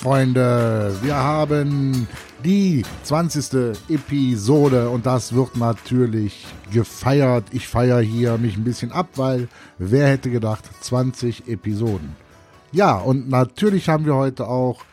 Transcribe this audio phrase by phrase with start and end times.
[0.00, 2.08] Freunde, wir haben
[2.42, 3.76] die 20.
[3.90, 7.44] Episode und das wird natürlich gefeiert.
[7.50, 12.16] Ich feiere hier mich ein bisschen ab, weil wer hätte gedacht 20 Episoden.
[12.72, 14.84] Ja, und natürlich haben wir heute auch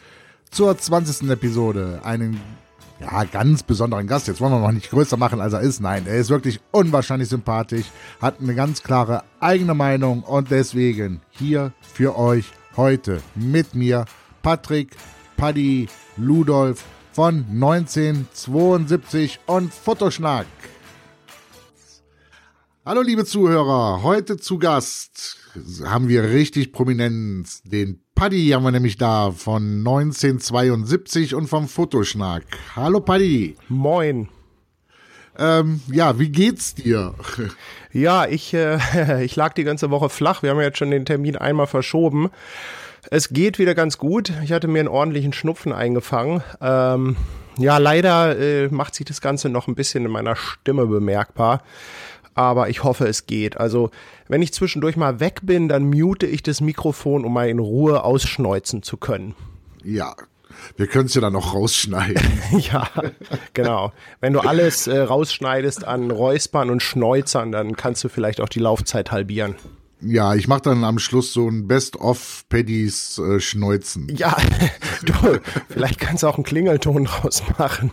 [0.51, 1.29] zur 20.
[1.29, 2.41] Episode einen
[2.99, 4.27] ja, ganz besonderen Gast.
[4.27, 5.79] Jetzt wollen wir noch nicht größer machen, als er ist.
[5.79, 7.85] Nein, er ist wirklich unwahrscheinlich sympathisch,
[8.21, 14.03] hat eine ganz klare eigene Meinung und deswegen hier für euch heute mit mir
[14.41, 14.95] Patrick
[15.35, 20.47] Paddy Ludolf von 1972 und Fotoschnack.
[22.85, 25.37] Hallo liebe Zuhörer, heute zu Gast
[25.85, 27.61] haben wir richtig Prominenz.
[27.63, 32.43] Den Paddy haben wir nämlich da von 1972 und vom Fotoschnack.
[32.75, 33.55] Hallo Paddy.
[33.69, 34.29] Moin.
[35.37, 37.13] Ähm, ja, wie geht's dir?
[37.93, 40.41] Ja, ich, äh, ich lag die ganze Woche flach.
[40.41, 42.29] Wir haben ja jetzt schon den Termin einmal verschoben.
[43.09, 44.31] Es geht wieder ganz gut.
[44.43, 46.43] Ich hatte mir einen ordentlichen Schnupfen eingefangen.
[46.61, 47.15] Ähm,
[47.57, 51.63] ja, leider äh, macht sich das Ganze noch ein bisschen in meiner Stimme bemerkbar.
[52.35, 53.57] Aber ich hoffe, es geht.
[53.57, 53.89] Also,
[54.27, 58.03] wenn ich zwischendurch mal weg bin, dann mute ich das Mikrofon, um mal in Ruhe
[58.03, 59.33] ausschneuzen zu können.
[59.83, 60.13] Ja,
[60.75, 62.21] wir können es ja dann noch rausschneiden.
[62.59, 62.87] ja,
[63.53, 63.91] genau.
[64.19, 68.59] Wenn du alles äh, rausschneidest an Räuspern und Schnäuzern, dann kannst du vielleicht auch die
[68.59, 69.55] Laufzeit halbieren.
[70.01, 74.15] Ja, ich mache dann am Schluss so ein Best-of Paddys äh, Schneuzen.
[74.15, 74.37] Ja,
[75.05, 75.13] du,
[75.69, 77.91] vielleicht kannst du auch einen Klingelton draus machen.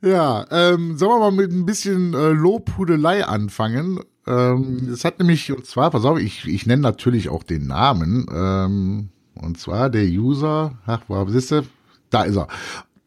[0.00, 4.00] Ja, ähm, sollen wir mal mit ein bisschen äh, Lobhudelei anfangen?
[4.26, 8.26] Ähm, es hat nämlich, und zwar, pass auf, ich, ich nenne natürlich auch den Namen.
[8.32, 11.62] Ähm, und zwar der User, ach, wo bist du?
[12.10, 12.48] Da ist er.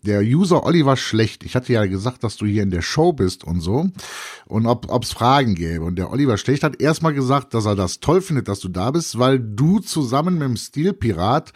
[0.03, 1.43] Der User Oliver Schlecht.
[1.43, 3.89] Ich hatte ja gesagt, dass du hier in der Show bist und so.
[4.45, 5.85] Und ob es Fragen gäbe.
[5.85, 8.89] Und der Oliver Schlecht hat erstmal gesagt, dass er das toll findet, dass du da
[8.91, 11.53] bist, weil du zusammen mit dem Stilpirat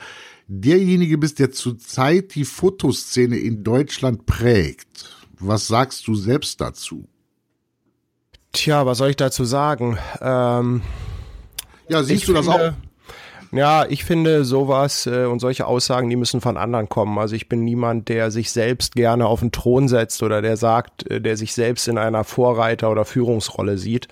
[0.48, 5.10] derjenige bist, der zurzeit die Fotoszene in Deutschland prägt.
[5.40, 7.08] Was sagst du selbst dazu?
[8.52, 9.98] Tja, was soll ich dazu sagen?
[10.22, 10.82] Ähm,
[11.90, 12.74] ja, siehst du das auch?
[13.56, 17.18] Ja, ich finde sowas äh, und solche Aussagen, die müssen von anderen kommen.
[17.18, 21.10] Also ich bin niemand, der sich selbst gerne auf den Thron setzt oder der sagt,
[21.10, 24.10] äh, der sich selbst in einer Vorreiter- oder Führungsrolle sieht.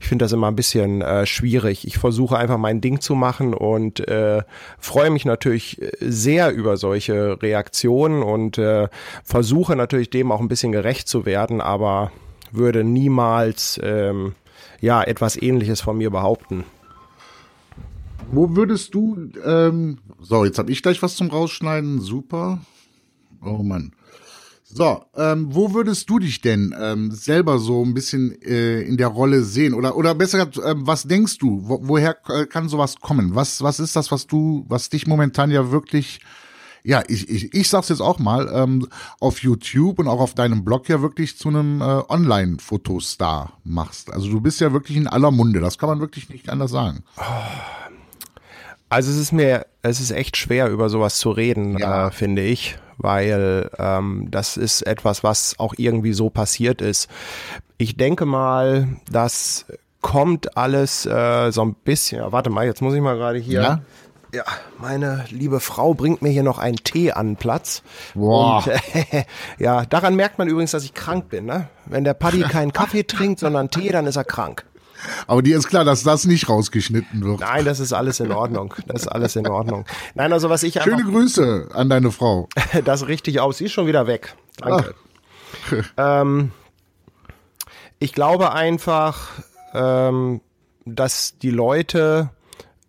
[0.00, 1.86] Ich finde das immer ein bisschen äh, schwierig.
[1.86, 4.40] Ich versuche einfach mein Ding zu machen und äh,
[4.78, 8.88] freue mich natürlich sehr über solche Reaktionen und äh,
[9.22, 12.10] versuche natürlich dem auch ein bisschen gerecht zu werden, aber
[12.52, 14.34] würde niemals ähm,
[14.80, 16.64] ja etwas Ähnliches von mir behaupten.
[18.30, 22.60] Wo würdest du, ähm, so, jetzt habe ich gleich was zum Rausschneiden, super.
[23.42, 23.92] Oh Mann.
[24.62, 29.08] So, ähm, wo würdest du dich denn ähm, selber so ein bisschen äh, in der
[29.08, 29.72] Rolle sehen?
[29.72, 31.62] Oder, oder besser gesagt, ähm, was denkst du?
[31.62, 33.34] Wo, woher äh, kann sowas kommen?
[33.34, 36.20] Was, was ist das, was du, was dich momentan ja wirklich,
[36.84, 38.86] ja, ich, ich, ich sag's jetzt auch mal, ähm,
[39.20, 44.12] auf YouTube und auch auf deinem Blog ja wirklich zu einem äh, Online-Fotostar machst.
[44.12, 47.04] Also du bist ja wirklich in aller Munde, das kann man wirklich nicht anders sagen.
[47.16, 47.87] Oh.
[48.88, 52.08] Also es ist mir, es ist echt schwer, über sowas zu reden, ja.
[52.08, 57.08] äh, finde ich, weil ähm, das ist etwas, was auch irgendwie so passiert ist.
[57.76, 59.66] Ich denke mal, das
[60.00, 62.18] kommt alles äh, so ein bisschen.
[62.20, 63.60] Ja, warte mal, jetzt muss ich mal gerade hier.
[63.60, 63.80] Ja?
[64.32, 64.44] ja,
[64.78, 67.82] meine liebe Frau bringt mir hier noch einen Tee an Platz.
[68.14, 68.64] Boah.
[68.64, 69.24] Und, äh,
[69.58, 71.46] ja, daran merkt man übrigens, dass ich krank bin.
[71.46, 71.68] Ne?
[71.86, 74.64] Wenn der Paddy keinen Kaffee trinkt, sondern Tee, dann ist er krank.
[75.26, 77.40] Aber dir ist klar, dass das nicht rausgeschnitten wird.
[77.40, 78.74] Nein, das ist alles in Ordnung.
[78.86, 79.84] Das ist alles in Ordnung.
[80.14, 80.82] Nein, also was ich.
[80.82, 82.48] Schöne Grüße an deine Frau.
[82.84, 83.58] das richtig aus.
[83.58, 84.34] Sie ist schon wieder weg.
[84.58, 84.94] Danke.
[85.96, 86.52] ähm,
[87.98, 89.30] ich glaube einfach,
[89.74, 90.40] ähm,
[90.84, 92.30] dass die Leute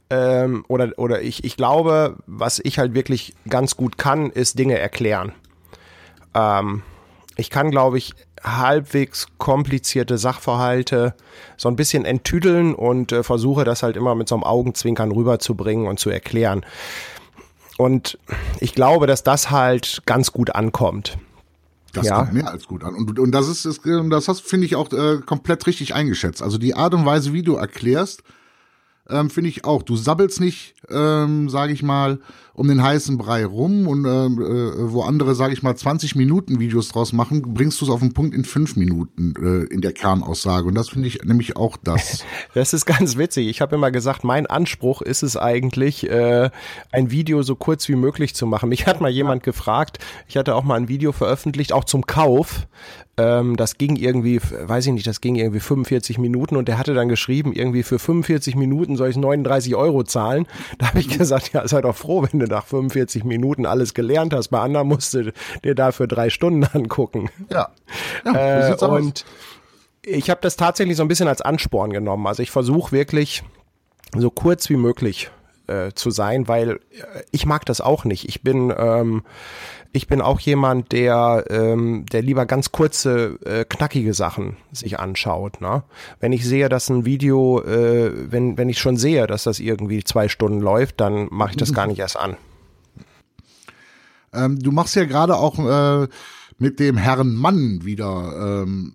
[0.10, 4.78] ähm, oder oder ich ich glaube, was ich halt wirklich ganz gut kann, ist Dinge
[4.78, 5.34] erklären.
[6.34, 6.84] Ähm,
[7.40, 8.14] ich kann, glaube ich,
[8.44, 11.14] halbwegs komplizierte Sachverhalte
[11.58, 15.88] so ein bisschen enttüdeln und äh, versuche das halt immer mit so einem Augenzwinkern rüberzubringen
[15.88, 16.66] und zu erklären.
[17.78, 18.18] Und
[18.60, 21.18] ich glaube, dass das halt ganz gut ankommt.
[21.94, 22.18] Das ja.
[22.18, 22.94] kommt mehr als gut an.
[22.94, 26.44] Und, und das ist, ist das hast, finde ich, auch äh, komplett richtig eingeschätzt.
[26.44, 28.24] Also die Art und Weise, wie du erklärst,
[29.10, 29.84] ähm, finde ich auch.
[29.84, 32.20] Du sabbelst nicht, ähm, sage ich mal,
[32.54, 36.60] um den heißen Brei rum und ähm, äh, wo andere, sage ich mal, 20 Minuten
[36.60, 39.94] Videos draus machen, bringst du es auf den Punkt in fünf Minuten äh, in der
[39.94, 40.68] Kernaussage.
[40.68, 42.26] Und das finde ich nämlich auch das.
[42.54, 43.48] Das ist ganz witzig.
[43.48, 46.50] Ich habe immer gesagt, mein Anspruch ist es eigentlich, äh,
[46.92, 48.70] ein Video so kurz wie möglich zu machen.
[48.70, 52.68] Mich hat mal jemand gefragt, ich hatte auch mal ein Video veröffentlicht, auch zum Kauf,
[53.20, 56.94] ähm, das ging irgendwie, weiß ich nicht, das ging irgendwie 45 Minuten und der hatte
[56.94, 60.46] dann geschrieben, irgendwie für 45 Minuten soll ich 39 Euro zahlen.
[60.78, 64.34] Da habe ich gesagt, ja, sei doch froh, wenn du nach 45 Minuten alles gelernt
[64.34, 64.50] hast.
[64.50, 67.30] Bei anderen musst du dir dafür drei Stunden angucken.
[67.50, 67.70] Ja.
[68.26, 69.26] ja äh, und
[70.06, 72.28] ich habe das tatsächlich so ein bisschen als Ansporn genommen.
[72.28, 73.44] Also ich versuche wirklich
[74.16, 75.32] so kurz wie möglich
[75.70, 76.78] äh, zu sein, weil äh,
[77.32, 78.28] ich mag das auch nicht.
[78.28, 79.24] Ich bin ähm,
[79.92, 85.62] ich bin auch jemand, der, ähm, der lieber ganz kurze, äh, knackige Sachen sich anschaut.
[85.62, 85.84] Ne?
[86.20, 90.04] Wenn ich sehe, dass ein Video, äh, wenn, wenn ich schon sehe, dass das irgendwie
[90.04, 92.38] zwei Stunden läuft, dann mache ich das gar nicht erst an.
[94.32, 96.08] Ähm, du machst ja gerade auch äh,
[96.60, 98.94] mit dem Herrn Mann wieder ähm,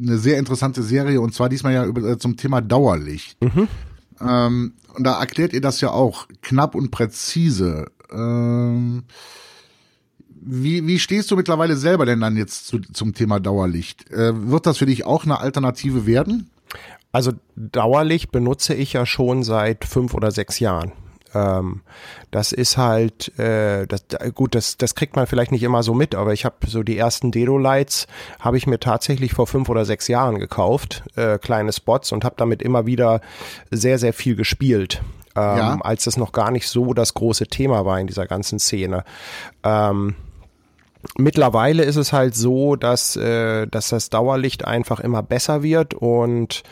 [0.00, 3.40] eine sehr interessante Serie und zwar diesmal ja über, äh, zum Thema Dauerlicht.
[3.40, 3.68] Mhm.
[4.20, 7.90] Ähm, und da erklärt ihr das ja auch knapp und präzise.
[8.12, 9.04] Ähm,
[10.28, 14.10] wie, wie stehst du mittlerweile selber denn dann jetzt zu, zum Thema Dauerlicht?
[14.10, 16.50] Äh, wird das für dich auch eine Alternative werden?
[17.12, 20.92] Also Dauerlicht benutze ich ja schon seit fünf oder sechs Jahren.
[21.34, 21.82] Ähm,
[22.30, 24.04] das ist halt, äh, das,
[24.34, 26.98] gut, das, das kriegt man vielleicht nicht immer so mit, aber ich habe so die
[26.98, 28.06] ersten Dedo-Lights
[28.40, 32.34] habe ich mir tatsächlich vor fünf oder sechs Jahren gekauft, äh, kleine Spots und habe
[32.38, 33.20] damit immer wieder
[33.70, 35.02] sehr, sehr viel gespielt.
[35.36, 35.78] Ähm, ja.
[35.80, 39.02] als das noch gar nicht so das große Thema war in dieser ganzen Szene.
[39.64, 40.14] Ähm,
[41.16, 46.62] Mittlerweile ist es halt so, dass, äh, dass das Dauerlicht einfach immer besser wird und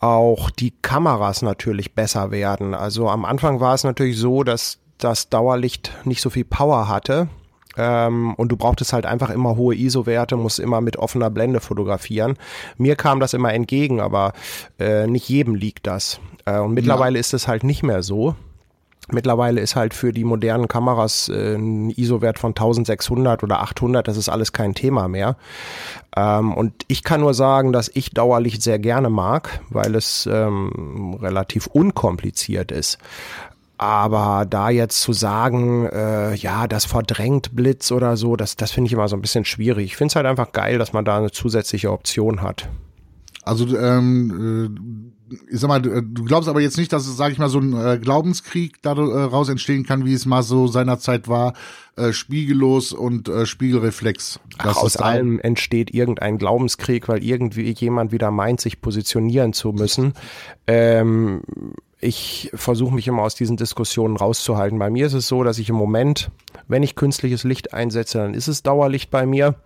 [0.00, 2.74] auch die Kameras natürlich besser werden.
[2.74, 7.28] Also am Anfang war es natürlich so, dass das Dauerlicht nicht so viel Power hatte.
[7.76, 12.36] Ähm, und du brauchtest halt einfach immer hohe ISO-Werte, musst immer mit offener Blende fotografieren.
[12.78, 14.32] Mir kam das immer entgegen, aber
[14.78, 16.18] äh, nicht jedem liegt das.
[16.46, 17.20] Äh, und mittlerweile ja.
[17.20, 18.34] ist es halt nicht mehr so.
[19.12, 24.16] Mittlerweile ist halt für die modernen Kameras äh, ein ISO-Wert von 1600 oder 800, das
[24.16, 25.36] ist alles kein Thema mehr.
[26.16, 31.18] Ähm, und ich kann nur sagen, dass ich Dauerlicht sehr gerne mag, weil es ähm,
[31.20, 32.98] relativ unkompliziert ist.
[33.78, 38.88] Aber da jetzt zu sagen, äh, ja, das verdrängt Blitz oder so, das, das finde
[38.88, 39.86] ich immer so ein bisschen schwierig.
[39.86, 42.68] Ich finde es halt einfach geil, dass man da eine zusätzliche Option hat.
[43.42, 45.09] Also ähm, äh,
[45.50, 47.72] ich sag mal, du glaubst aber jetzt nicht, dass es, sag ich mal, so ein
[47.72, 51.54] äh, Glaubenskrieg daraus äh, entstehen kann, wie es mal so seinerzeit war,
[51.96, 54.40] äh, spiegellos und äh, Spiegelreflex.
[54.58, 60.14] Ach, aus allem entsteht irgendein Glaubenskrieg, weil irgendwie jemand wieder meint, sich positionieren zu müssen.
[60.66, 61.42] Ähm,
[62.00, 64.78] ich versuche mich immer aus diesen Diskussionen rauszuhalten.
[64.78, 66.30] Bei mir ist es so, dass ich im Moment,
[66.66, 69.56] wenn ich künstliches Licht einsetze, dann ist es Dauerlicht bei mir.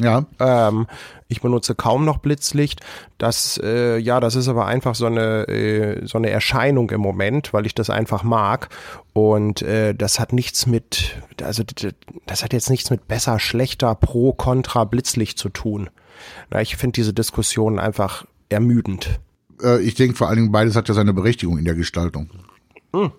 [0.00, 0.26] Ja.
[0.38, 0.86] Ähm,
[1.28, 2.80] ich benutze kaum noch Blitzlicht.
[3.18, 7.52] Das, äh, ja, das ist aber einfach so eine, äh, so eine Erscheinung im Moment,
[7.52, 8.68] weil ich das einfach mag.
[9.12, 11.64] Und äh, das hat nichts mit, also
[12.26, 15.90] das hat jetzt nichts mit besser, schlechter, pro, contra Blitzlicht zu tun.
[16.50, 19.20] Na, ich finde diese Diskussion einfach ermüdend.
[19.62, 22.30] Äh, ich denke vor allen Dingen, beides hat ja seine Berechtigung in der Gestaltung.
[22.94, 23.12] Hm.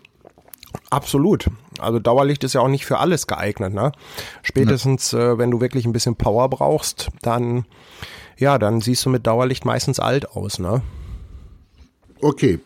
[0.89, 1.49] Absolut.
[1.79, 3.73] Also Dauerlicht ist ja auch nicht für alles geeignet.
[3.73, 3.91] Ne?
[4.43, 7.65] Spätestens, äh, wenn du wirklich ein bisschen Power brauchst, dann
[8.39, 10.59] ja, dann siehst du mit Dauerlicht meistens alt aus.
[10.59, 10.81] Ne?
[12.21, 12.59] Okay.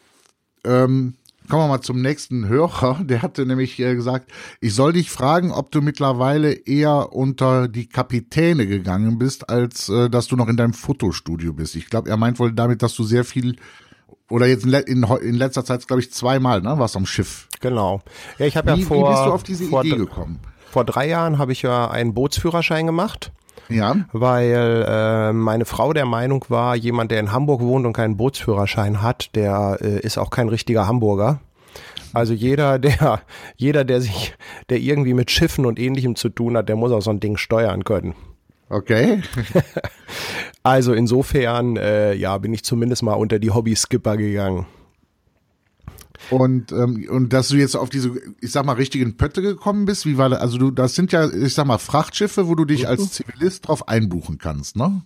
[0.64, 1.16] Ähm,
[1.50, 3.02] kommen wir mal zum nächsten Hörer.
[3.04, 4.32] Der hatte nämlich äh, gesagt,
[4.62, 10.10] ich soll dich fragen, ob du mittlerweile eher unter die Kapitäne gegangen bist, als äh,
[10.10, 11.76] dass du noch in deinem Fotostudio bist.
[11.76, 13.56] Ich glaube, er meint wohl damit, dass du sehr viel
[14.30, 17.48] oder jetzt in, in, in letzter Zeit, glaube ich, zweimal, ne, warst am Schiff.
[17.60, 18.02] Genau.
[18.38, 19.10] Ja, ich habe ja vor.
[19.10, 20.40] Wie bist du auf diese vor, Idee gekommen?
[20.70, 23.32] Vor drei Jahren habe ich ja einen Bootsführerschein gemacht.
[23.70, 23.96] Ja.
[24.12, 29.02] Weil äh, meine Frau der Meinung war, jemand, der in Hamburg wohnt und keinen Bootsführerschein
[29.02, 31.40] hat, der äh, ist auch kein richtiger Hamburger.
[32.14, 33.22] Also jeder, der,
[33.56, 34.36] jeder, der sich,
[34.70, 37.38] der irgendwie mit Schiffen und ähnlichem zu tun hat, der muss auch so ein Ding
[37.38, 38.16] steuern können.
[38.70, 39.22] Okay.
[40.64, 44.66] also insofern, äh, ja, bin ich zumindest mal unter die Hobby-Skipper gegangen.
[46.30, 50.06] Und, ähm, und dass du jetzt auf diese, ich sag mal, richtigen Pötte gekommen bist,
[50.06, 50.40] wie war das?
[50.40, 53.88] Also du, das sind ja, ich sag mal, Frachtschiffe, wo du dich als Zivilist drauf
[53.88, 55.02] einbuchen kannst, ne?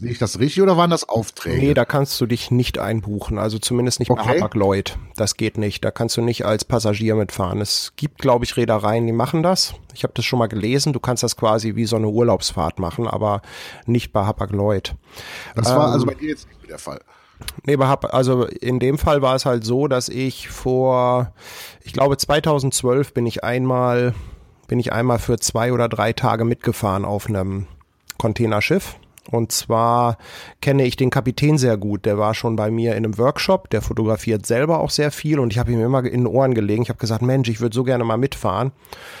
[0.00, 1.58] Sehe ich das richtig oder waren das Aufträge?
[1.58, 4.22] Nee, da kannst du dich nicht einbuchen, also zumindest nicht Okay.
[4.26, 4.98] bei Hapag-Lloyd.
[5.16, 7.60] Das geht nicht, da kannst du nicht als Passagier mitfahren.
[7.60, 9.74] Es gibt, glaube ich, Reedereien, die machen das.
[9.94, 13.06] Ich habe das schon mal gelesen, du kannst das quasi wie so eine Urlaubsfahrt machen,
[13.06, 13.42] aber
[13.86, 14.94] nicht bei Hapag-Lloyd.
[15.54, 17.00] das war ähm, also bei dir jetzt nicht der Fall.
[17.64, 21.32] Nee, bei Hap- also in dem Fall war es halt so, dass ich vor,
[21.82, 24.14] ich glaube 2012 bin ich einmal,
[24.68, 27.66] bin ich einmal für zwei oder drei Tage mitgefahren auf einem
[28.18, 28.96] Containerschiff.
[29.30, 30.18] Und zwar
[30.60, 32.04] kenne ich den Kapitän sehr gut.
[32.06, 33.70] Der war schon bei mir in einem Workshop.
[33.70, 36.82] Der fotografiert selber auch sehr viel und ich habe ihm immer in den Ohren gelegen.
[36.82, 38.72] Ich habe gesagt, Mensch, ich würde so gerne mal mitfahren.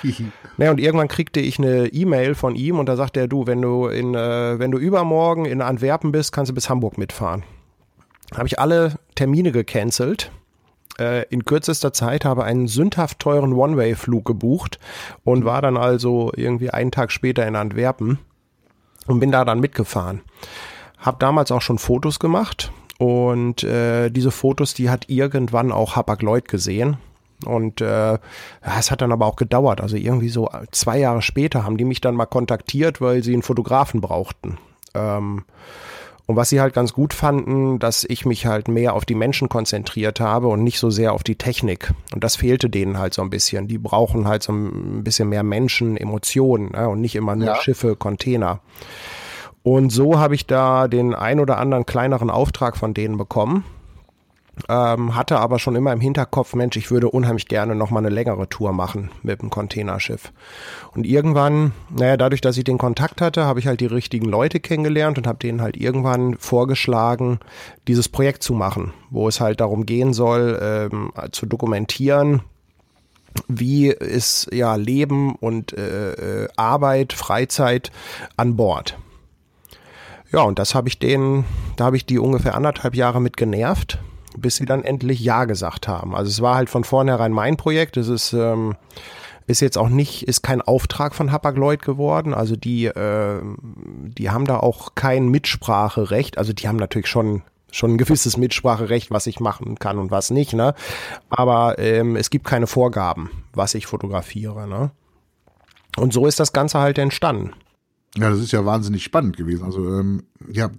[0.58, 3.62] Naja, und irgendwann kriegte ich eine E-Mail von ihm und da sagt er, du, wenn
[3.62, 7.42] du in, äh, wenn du übermorgen in Antwerpen bist, kannst du bis Hamburg mitfahren.
[8.34, 10.30] Habe ich alle Termine gecancelt.
[10.98, 14.78] Äh, in kürzester Zeit habe einen sündhaft teuren One-Way-Flug gebucht
[15.24, 18.18] und war dann also irgendwie einen Tag später in Antwerpen
[19.06, 20.20] und bin da dann mitgefahren.
[20.98, 26.46] Hab damals auch schon Fotos gemacht und äh, diese Fotos, die hat irgendwann auch Hapag-Lloyd
[26.46, 26.98] gesehen.
[27.44, 28.18] Und äh,
[28.60, 29.80] es hat dann aber auch gedauert.
[29.80, 33.42] Also irgendwie so zwei Jahre später haben die mich dann mal kontaktiert, weil sie einen
[33.42, 34.58] Fotografen brauchten.
[34.94, 35.44] Ähm,
[36.26, 39.48] und was sie halt ganz gut fanden, dass ich mich halt mehr auf die Menschen
[39.48, 41.92] konzentriert habe und nicht so sehr auf die Technik.
[42.14, 43.66] Und das fehlte denen halt so ein bisschen.
[43.66, 46.88] Die brauchen halt so ein bisschen mehr Menschen, Emotionen ne?
[46.88, 47.56] und nicht immer nur Ja.
[47.56, 48.60] Schiffe, Container.
[49.64, 53.64] Und so habe ich da den ein oder anderen kleineren Auftrag von denen bekommen.
[54.68, 58.10] Ähm, hatte aber schon immer im Hinterkopf, Mensch, ich würde unheimlich gerne noch mal eine
[58.10, 60.30] längere Tour machen mit dem Containerschiff.
[60.94, 64.60] Und irgendwann, naja, dadurch, dass ich den Kontakt hatte, habe ich halt die richtigen Leute
[64.60, 67.40] kennengelernt und habe denen halt irgendwann vorgeschlagen,
[67.88, 72.42] dieses Projekt zu machen, wo es halt darum gehen soll, ähm, zu dokumentieren,
[73.48, 77.90] wie ist ja Leben und äh, äh, Arbeit, Freizeit
[78.36, 78.98] an Bord.
[80.30, 81.44] Ja, und das habe ich denen,
[81.76, 83.98] da habe ich die ungefähr anderthalb Jahre mit genervt,
[84.36, 86.14] bis sie dann endlich Ja gesagt haben.
[86.14, 87.96] Also es war halt von vornherein mein Projekt.
[87.96, 88.76] Es ist, ähm,
[89.46, 92.34] ist jetzt auch nicht, ist kein Auftrag von Hapag-Lloyd geworden.
[92.34, 96.38] Also die, äh, die haben da auch kein Mitspracherecht.
[96.38, 97.42] Also die haben natürlich schon
[97.74, 100.74] schon ein gewisses Mitspracherecht, was ich machen kann und was nicht, ne?
[101.30, 104.90] Aber ähm, es gibt keine Vorgaben, was ich fotografiere, ne?
[105.96, 107.52] Und so ist das Ganze halt entstanden.
[108.16, 109.64] Ja, das ist ja wahnsinnig spannend gewesen.
[109.64, 110.70] Also, ähm, ja,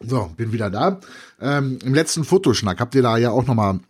[0.00, 1.00] so, bin wieder da.
[1.40, 3.80] Ähm, Im letzten Fotoschnack habt ihr da ja auch nochmal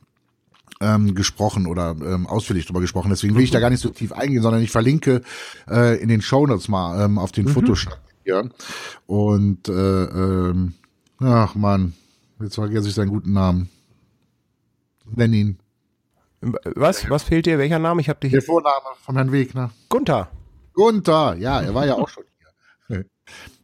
[0.81, 3.11] ähm, gesprochen oder ähm, ausführlich drüber gesprochen.
[3.11, 5.23] Deswegen will ich da gar nicht so tief eingehen, sondern ich verlinke
[5.69, 8.51] äh, in den Shownotes mal ähm, auf den Fotoschnack hier.
[9.07, 10.75] Und, äh, ähm,
[11.19, 11.95] ach man,
[12.41, 13.69] jetzt vergesse ich seinen guten Namen.
[15.15, 15.59] Nenn ihn.
[16.41, 17.09] Was?
[17.11, 17.59] Was fehlt dir?
[17.59, 18.01] Welcher Name?
[18.01, 18.31] Ich habe dich.
[18.31, 19.71] Der Vorname von Herrn Wegner.
[19.89, 20.29] Gunther.
[20.75, 22.25] Gunther, ja, er war ja auch schon.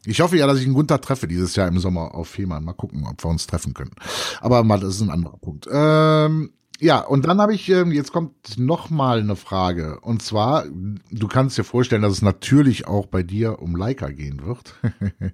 [0.07, 2.65] Ich hoffe ja, dass ich einen Gunther treffe dieses Jahr im Sommer auf Fehmarn.
[2.65, 3.95] Mal gucken, ob wir uns treffen können.
[4.41, 5.67] Aber mal, das ist ein anderer Punkt.
[5.71, 10.01] Ähm, ja, und dann habe ich, ähm, jetzt kommt noch mal eine Frage.
[10.01, 10.65] Und zwar,
[11.11, 14.75] du kannst dir vorstellen, dass es natürlich auch bei dir um Leica gehen wird.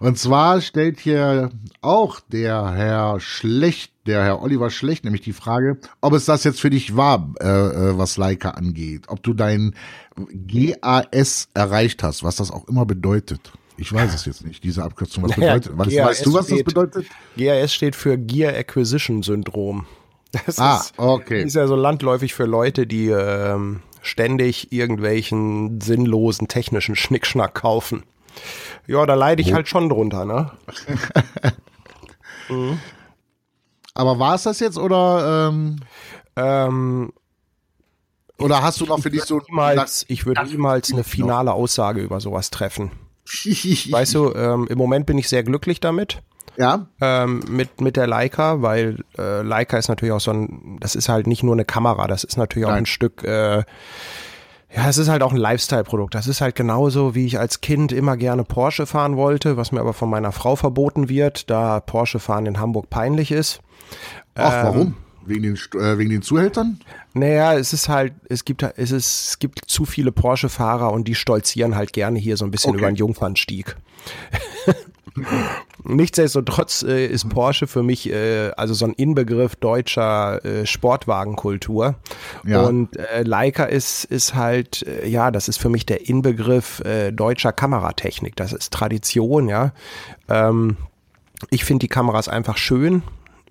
[0.00, 1.50] und zwar stellt hier
[1.82, 6.60] auch der Herr Schlecht, der Herr Oliver Schlecht, nämlich die Frage, ob es das jetzt
[6.60, 9.04] für dich war, äh, äh, was Leica angeht.
[9.08, 9.74] Ob du dein
[10.16, 13.52] GAS erreicht hast, was das auch immer bedeutet.
[13.78, 15.78] Ich weiß es jetzt nicht, diese Abkürzung, was Naja, bedeutet.
[15.78, 17.06] Weißt, GAS weißt du, was das steht- bedeutet?
[17.36, 19.86] GAS steht für Gear Acquisition Syndrom.
[20.46, 21.42] Das Ah, ist, okay.
[21.44, 28.02] ist ja so landläufig für Leute, die ähm, ständig irgendwelchen sinnlosen technischen Schnickschnack kaufen.
[28.86, 30.50] Ja, da leide ich halt schon drunter, ne?
[33.94, 35.76] Aber war es das jetzt oder ähm,
[36.36, 37.12] Ähm,
[38.38, 42.20] oder hast du noch für dich so niemals, ich würde niemals eine finale Aussage über
[42.20, 42.90] sowas treffen.
[43.92, 46.22] Weißt du, ähm, im Moment bin ich sehr glücklich damit.
[46.56, 50.94] ja, ähm, mit, mit der Leica, weil äh, Leica ist natürlich auch so ein, das
[50.94, 52.84] ist halt nicht nur eine Kamera, das ist natürlich auch Nein.
[52.84, 53.64] ein Stück, äh,
[54.74, 56.14] ja, es ist halt auch ein Lifestyle-Produkt.
[56.14, 59.80] Das ist halt genauso, wie ich als Kind immer gerne Porsche fahren wollte, was mir
[59.80, 63.60] aber von meiner Frau verboten wird, da Porsche fahren in Hamburg peinlich ist.
[64.34, 64.96] ach warum?
[65.26, 66.80] Wegen den äh, wegen den Zuhältern?
[67.14, 71.14] Naja, es ist halt, es gibt, es ist, es gibt zu viele Porsche-Fahrer und die
[71.14, 72.78] stolzieren halt gerne hier so ein bisschen Okay.
[72.78, 73.76] über den Jungfernstieg.
[75.84, 81.94] Nichtsdestotrotz äh, ist Porsche für mich äh, also so ein Inbegriff deutscher äh, Sportwagenkultur.
[82.44, 82.62] Ja.
[82.62, 87.12] Und äh, Leica ist, ist halt, äh, ja, das ist für mich der Inbegriff äh,
[87.12, 88.36] deutscher Kameratechnik.
[88.36, 89.72] Das ist Tradition, ja.
[90.28, 90.76] Ähm,
[91.50, 93.02] ich finde die Kameras einfach schön.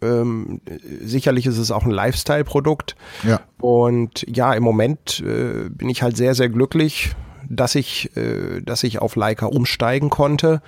[0.01, 0.61] Ähm,
[1.01, 2.95] sicherlich ist es auch ein Lifestyle-Produkt.
[3.23, 3.41] Ja.
[3.59, 7.15] Und ja, im Moment äh, bin ich halt sehr, sehr glücklich,
[7.49, 10.61] dass ich, äh, dass ich auf Leica umsteigen konnte.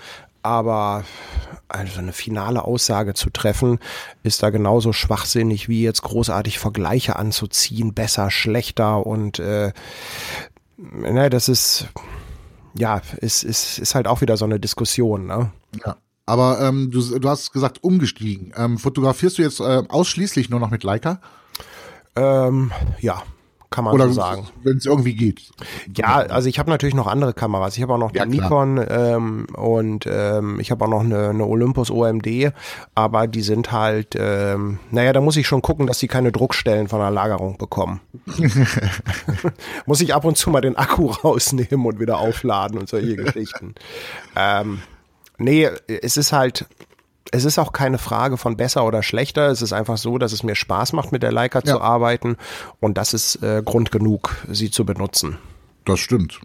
[0.44, 1.04] Aber
[1.68, 3.80] also eine finale Aussage zu treffen,
[4.24, 9.74] ist da genauso schwachsinnig wie jetzt großartig Vergleiche anzuziehen, besser, schlechter und äh,
[10.78, 11.88] ne, das ist
[12.78, 15.52] ja, ist, ist, ist halt auch wieder so eine Diskussion, ne?
[15.86, 15.98] Ja.
[16.28, 18.54] Aber ähm, du, du hast gesagt, umgestiegen.
[18.56, 21.20] Ähm, fotografierst du jetzt äh, ausschließlich nur noch mit Leica?
[22.16, 23.24] Ähm, ja,
[23.70, 24.48] kann man Oder so sagen.
[24.64, 25.42] wenn es irgendwie geht.
[25.96, 27.76] Ja, also ich habe natürlich noch andere Kameras.
[27.78, 28.66] Ich habe auch noch Ja, die klar.
[28.66, 32.54] Nikon ähm, und ähm, ich habe auch noch eine, eine Olympus OMD,
[32.96, 36.88] aber die sind halt, ähm, naja, da muss ich schon gucken, dass die keine Druckstellen
[36.88, 38.00] von der Lagerung bekommen.
[39.86, 43.76] muss ich ab und zu mal den Akku rausnehmen und wieder aufladen und solche Geschichten.
[44.36, 44.82] Ähm,
[45.38, 46.66] nee, es ist halt,
[47.32, 49.48] es ist auch keine Frage von besser oder schlechter.
[49.50, 51.82] Es ist einfach so, dass es mir Spaß macht, mit der Leica zu Ja.
[51.82, 52.38] arbeiten
[52.80, 55.38] und das ist äh, Grund genug, sie zu benutzen.
[55.86, 56.40] Das stimmt.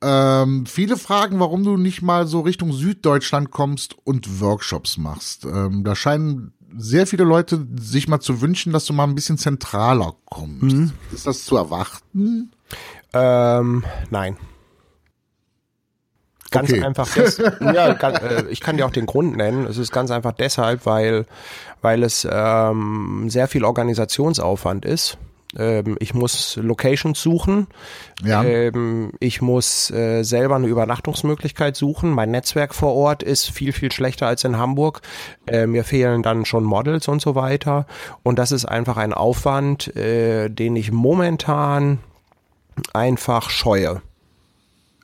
[0.00, 5.44] Ähm, viele fragen, warum du nicht mal so Richtung Süddeutschland kommst und Workshops machst.
[5.44, 9.38] Ähm, da scheinen sehr viele Leute sich mal zu wünschen, dass du mal ein bisschen
[9.38, 10.62] zentraler kommst.
[10.76, 10.92] Mhm.
[11.12, 12.52] Ist das zu erwarten?
[13.12, 14.36] Ähm, nein.
[16.50, 16.82] Ganz Okay.
[16.82, 19.66] einfach, des, ja, ganz, äh, ich kann dir auch den Grund nennen.
[19.66, 21.26] Es ist ganz einfach deshalb, weil,
[21.82, 25.18] weil es ähm, sehr viel Organisationsaufwand ist.
[25.56, 27.68] Ähm, ich muss Locations suchen.
[28.22, 28.44] Ja.
[28.44, 32.10] Ähm, ich muss äh, selber eine Übernachtungsmöglichkeit suchen.
[32.10, 35.00] Mein Netzwerk vor Ort ist viel, viel schlechter als in Hamburg.
[35.46, 37.86] Äh, mir fehlen dann schon Models und so weiter.
[38.22, 41.98] Und das ist einfach ein Aufwand, äh, den ich momentan
[42.92, 44.02] einfach scheue.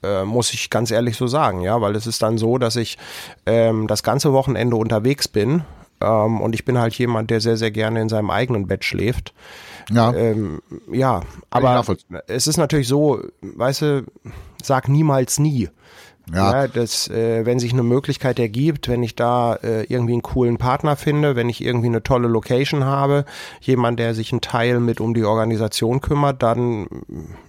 [0.05, 2.99] Äh, muss ich ganz ehrlich so sagen, ja, weil es ist dann so, dass ich
[3.47, 5.65] ähm, das ganze Wochenende unterwegs bin
[6.01, 9.33] ähm, und ich bin halt jemand, der sehr, sehr gerne in seinem eigenen Bett schläft.
[9.91, 10.13] Ja.
[10.13, 11.85] Ähm, ja, aber
[12.27, 14.05] es ist natürlich so, weißt du,
[14.63, 15.69] sag niemals nie.
[16.33, 16.63] Ja.
[16.63, 20.57] Ja, das, äh, wenn sich eine Möglichkeit ergibt, wenn ich da äh, irgendwie einen coolen
[20.57, 23.27] Partner finde, wenn ich irgendwie eine tolle Location habe,
[23.61, 26.87] jemand, der sich einen Teil mit um die Organisation kümmert, dann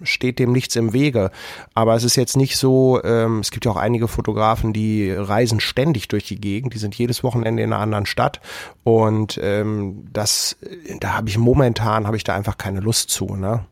[0.03, 1.31] steht dem nichts im Wege.
[1.73, 5.61] Aber es ist jetzt nicht so, ähm, es gibt ja auch einige Fotografen, die reisen
[5.61, 8.41] ständig durch die Gegend, die sind jedes Wochenende in einer anderen Stadt
[8.83, 10.57] und ähm, das,
[10.99, 13.65] da habe ich momentan, habe ich da einfach keine Lust zu, ne?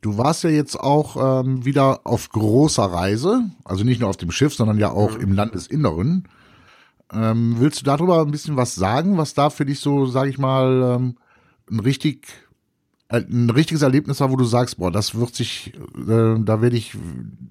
[0.00, 4.30] Du warst ja jetzt auch ähm, wieder auf großer Reise, also nicht nur auf dem
[4.30, 6.26] Schiff, sondern ja auch im Landesinneren.
[7.12, 10.38] Ähm, willst du darüber ein bisschen was sagen, was da für dich so, sag ich
[10.38, 11.16] mal, ähm,
[11.70, 12.28] ein richtig
[13.08, 16.76] äh, ein richtiges Erlebnis war, wo du sagst, boah, das wird sich, äh, da werde
[16.76, 16.96] ich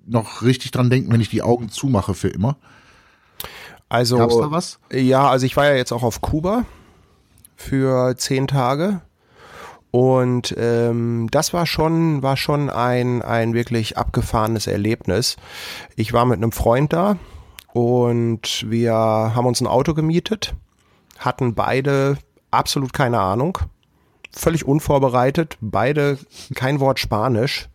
[0.06, 2.58] noch richtig dran denken, wenn ich die Augen zumache für immer.
[3.90, 4.80] Also Gab's da was?
[4.92, 6.66] Ja, also ich war ja jetzt auch auf Kuba
[7.56, 9.02] für zehn Tage.
[9.91, 15.38] Und ähm, das war schon, war schon ein, ein wirklich abgefahrenes Erlebnis.
[15.95, 17.17] Ich war mit einem Freund da
[17.73, 20.54] und wir haben uns ein Auto gemietet,
[21.17, 22.17] hatten beide
[22.52, 23.58] absolut keine Ahnung,
[24.32, 26.19] völlig unvorbereitet, beide
[26.54, 27.67] kein Wort Spanisch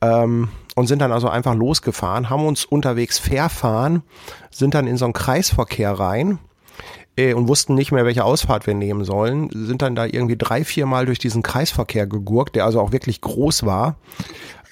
[0.00, 4.02] ähm, und sind dann also einfach losgefahren, haben uns unterwegs verfahren,
[4.50, 6.38] sind dann in so einen Kreisverkehr rein
[7.34, 10.86] und wussten nicht mehr, welche Ausfahrt wir nehmen sollen, sind dann da irgendwie drei, vier
[10.86, 13.96] Mal durch diesen Kreisverkehr gegurkt, der also auch wirklich groß war.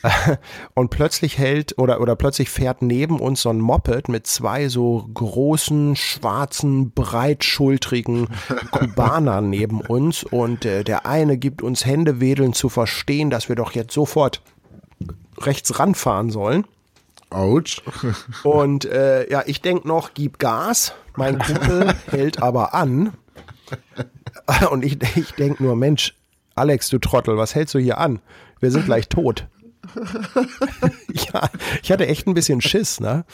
[0.74, 5.08] Und plötzlich hält oder, oder plötzlich fährt neben uns so ein Moped mit zwei so
[5.12, 8.28] großen, schwarzen, breitschultrigen
[8.70, 10.24] Kubanern neben uns.
[10.24, 14.42] Und äh, der eine gibt uns Händewedeln zu verstehen, dass wir doch jetzt sofort
[15.38, 16.64] rechts ranfahren sollen.
[17.30, 17.82] Autsch.
[18.42, 20.94] Und äh, ja, ich denk noch, gib Gas.
[21.16, 23.12] Mein Kumpel hält aber an.
[24.70, 26.14] Und ich, ich denk nur, Mensch,
[26.54, 28.20] Alex, du Trottel, was hältst du hier an?
[28.60, 29.46] Wir sind gleich tot.
[31.12, 31.48] ja,
[31.83, 33.24] ich hatte echt ein bisschen Schiss, ne?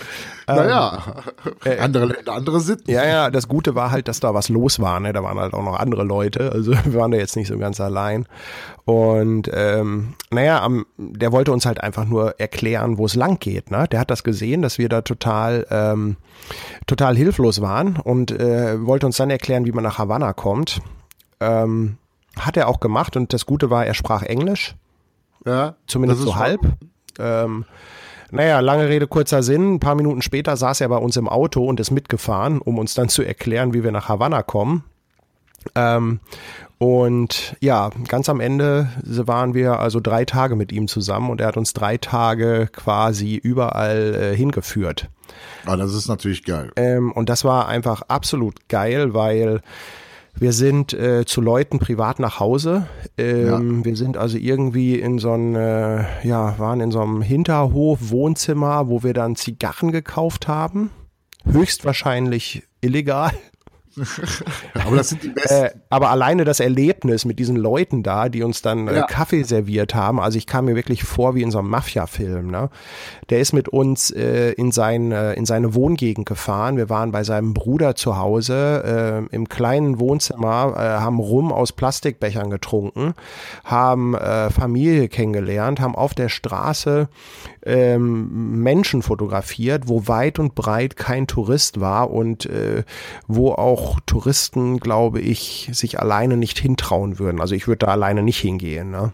[0.46, 1.02] naja,
[1.80, 2.90] andere Länder, andere Sitten.
[2.90, 5.12] Ja, ja, das Gute war halt, dass da was los war, ne?
[5.12, 6.52] Da waren halt auch noch andere Leute.
[6.52, 8.26] Also wir waren da jetzt nicht so ganz allein.
[8.84, 13.70] Und ähm, naja, am, der wollte uns halt einfach nur erklären, wo es lang geht.
[13.70, 13.86] Ne?
[13.90, 16.16] Der hat das gesehen, dass wir da total, ähm,
[16.86, 20.80] total hilflos waren und äh, wollte uns dann erklären, wie man nach Havanna kommt.
[21.40, 21.96] Ähm,
[22.38, 24.74] hat er auch gemacht und das Gute war, er sprach Englisch.
[25.44, 26.60] Ja, Zumindest so halb.
[27.18, 27.64] Ähm,
[28.30, 29.74] naja, lange Rede, kurzer Sinn.
[29.74, 32.94] Ein paar Minuten später saß er bei uns im Auto und ist mitgefahren, um uns
[32.94, 34.84] dann zu erklären, wie wir nach Havanna kommen.
[35.74, 36.20] Ähm,
[36.78, 41.46] und ja, ganz am Ende waren wir also drei Tage mit ihm zusammen und er
[41.46, 45.08] hat uns drei Tage quasi überall äh, hingeführt.
[45.64, 46.72] Ah, das ist natürlich geil.
[46.76, 49.62] Ähm, und das war einfach absolut geil, weil
[50.36, 52.86] wir sind äh, zu Leuten privat nach Hause.
[53.16, 53.84] Ähm, ja.
[53.84, 58.88] Wir sind also irgendwie in so einem, äh, ja, waren in so einem Hinterhof, Wohnzimmer,
[58.88, 60.90] wo wir dann Zigarren gekauft haben.
[61.44, 63.32] Höchstwahrscheinlich illegal.
[64.74, 65.80] aber das sind die besten.
[65.94, 69.06] Äh, aber alleine das Erlebnis mit diesen Leuten da, die uns dann äh, ja.
[69.06, 72.50] Kaffee serviert haben, also ich kam mir wirklich vor wie in so einem Mafia-Film.
[72.50, 72.70] Ne?
[73.30, 76.76] Der ist mit uns äh, in, sein, äh, in seine Wohngegend gefahren.
[76.76, 81.72] Wir waren bei seinem Bruder zu Hause äh, im kleinen Wohnzimmer, äh, haben Rum aus
[81.72, 83.14] Plastikbechern getrunken,
[83.64, 87.08] haben äh, Familie kennengelernt, haben auf der Straße
[87.64, 92.84] ähm, Menschen fotografiert, wo weit und breit kein Tourist war und äh,
[93.26, 97.40] wo auch Touristen, glaube ich, sich alleine nicht hintrauen würden.
[97.40, 98.90] Also ich würde da alleine nicht hingehen.
[98.90, 99.12] Ne?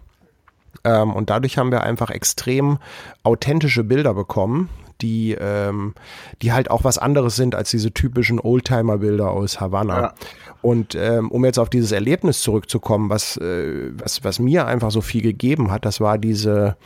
[0.84, 2.78] Ähm, und dadurch haben wir einfach extrem
[3.22, 4.68] authentische Bilder bekommen,
[5.00, 5.94] die, ähm,
[6.42, 10.00] die halt auch was anderes sind als diese typischen Oldtimer-Bilder aus Havanna.
[10.00, 10.14] Ja.
[10.62, 15.00] Und ähm, um jetzt auf dieses Erlebnis zurückzukommen, was, äh, was, was mir einfach so
[15.00, 16.76] viel gegeben hat, das war diese,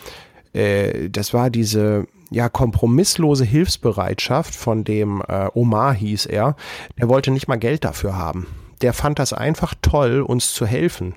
[0.52, 6.56] äh, das war diese ja kompromisslose Hilfsbereitschaft von dem äh, Omar hieß er.
[6.98, 8.46] Der wollte nicht mal Geld dafür haben.
[8.84, 11.14] Der fand das einfach toll, uns zu helfen.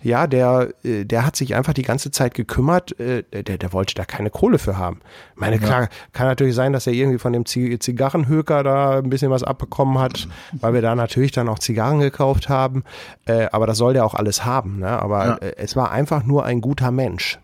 [0.00, 3.94] Ja, der, äh, der hat sich einfach die ganze Zeit gekümmert, äh, der, der wollte
[3.94, 5.00] da keine Kohle für haben.
[5.34, 5.62] Meine, ja.
[5.62, 9.98] klar, kann natürlich sein, dass er irgendwie von dem Zigarrenhöker da ein bisschen was abbekommen
[9.98, 12.82] hat, weil wir da natürlich dann auch Zigarren gekauft haben.
[13.26, 14.78] Äh, aber das soll der auch alles haben.
[14.78, 14.88] Ne?
[14.88, 15.36] Aber ja.
[15.58, 17.38] es war einfach nur ein guter Mensch.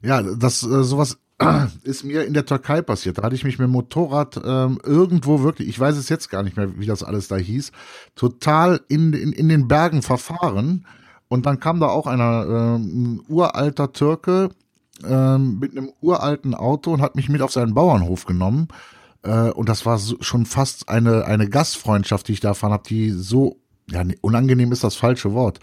[0.00, 1.18] Ja, das sowas
[1.82, 3.18] ist mir in der Türkei passiert.
[3.18, 6.42] Da hatte ich mich mit dem Motorrad ähm, irgendwo wirklich, ich weiß es jetzt gar
[6.42, 7.72] nicht mehr, wie das alles da hieß,
[8.14, 10.86] total in, in, in den Bergen verfahren.
[11.28, 12.84] Und dann kam da auch einer, ähm,
[13.16, 14.50] ein uralter Türke
[15.04, 18.68] ähm, mit einem uralten Auto und hat mich mit auf seinen Bauernhof genommen.
[19.22, 22.88] Äh, und das war so, schon fast eine, eine Gastfreundschaft, die ich da erfahren habe,
[22.88, 23.58] die so
[23.90, 25.60] ja, unangenehm ist das falsche Wort,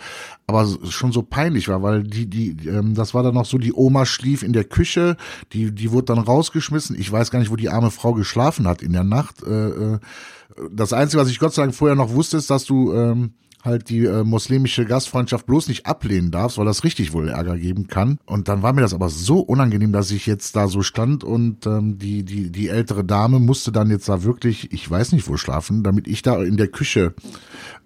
[0.47, 3.73] aber schon so peinlich war, weil die, die, ähm, das war dann noch so, die
[3.73, 5.17] Oma schlief in der Küche,
[5.51, 6.97] die, die wurde dann rausgeschmissen.
[6.97, 9.43] Ich weiß gar nicht, wo die arme Frau geschlafen hat in der Nacht.
[9.43, 9.99] Äh, äh,
[10.71, 13.89] das Einzige, was ich Gott sei Dank vorher noch wusste, ist, dass du ähm, halt
[13.89, 18.19] die äh, muslimische Gastfreundschaft bloß nicht ablehnen darfst, weil das richtig wohl Ärger geben kann.
[18.25, 21.65] Und dann war mir das aber so unangenehm, dass ich jetzt da so stand und
[21.65, 25.37] ähm, die, die, die ältere Dame musste dann jetzt da wirklich, ich weiß nicht wo
[25.37, 27.13] schlafen, damit ich da in der Küche,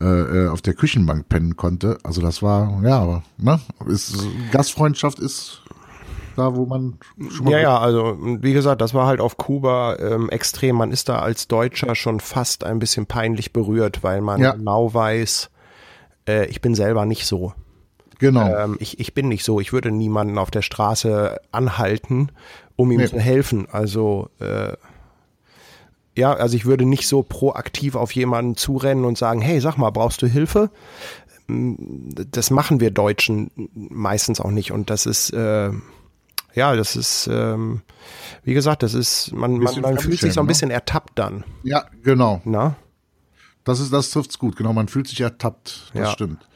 [0.02, 2.00] äh, äh auf der Küchenbank pennen konnte.
[2.04, 4.18] Also das war, ja, aber, ne, ist,
[4.52, 5.62] Gastfreundschaft ist
[6.36, 7.54] da, wo man schon mal.
[7.54, 10.76] Ja, ja, also wie gesagt, das war halt auf Kuba ähm, extrem.
[10.76, 14.52] Man ist da als Deutscher schon fast ein bisschen peinlich berührt, weil man ja.
[14.52, 15.50] genau weiß,
[16.28, 17.54] äh, ich bin selber nicht so.
[18.20, 18.56] Genau.
[18.56, 19.60] Ähm, ich, ich bin nicht so.
[19.60, 22.32] Ich würde niemanden auf der Straße anhalten,
[22.76, 23.08] um ihm nee.
[23.08, 23.68] zu helfen.
[23.72, 24.74] Also äh,
[26.16, 29.92] ja, also ich würde nicht so proaktiv auf jemanden zurennen und sagen, hey, sag mal,
[29.92, 30.72] brauchst du Hilfe?
[31.46, 31.76] Mm,
[32.32, 34.72] das machen wir Deutschen meistens auch nicht.
[34.72, 35.72] Und das ist äh,
[36.58, 37.82] ja, das ist, ähm,
[38.44, 40.48] wie gesagt, das ist, man, man, man fühlt sich so ein ne?
[40.48, 41.44] bisschen ertappt dann.
[41.62, 42.42] Ja, genau.
[42.46, 42.76] Na?
[43.68, 44.72] Das ist, das trifft's gut, genau.
[44.72, 45.92] Man fühlt sich ertappt.
[45.94, 46.12] Das ja.
[46.12, 46.48] stimmt.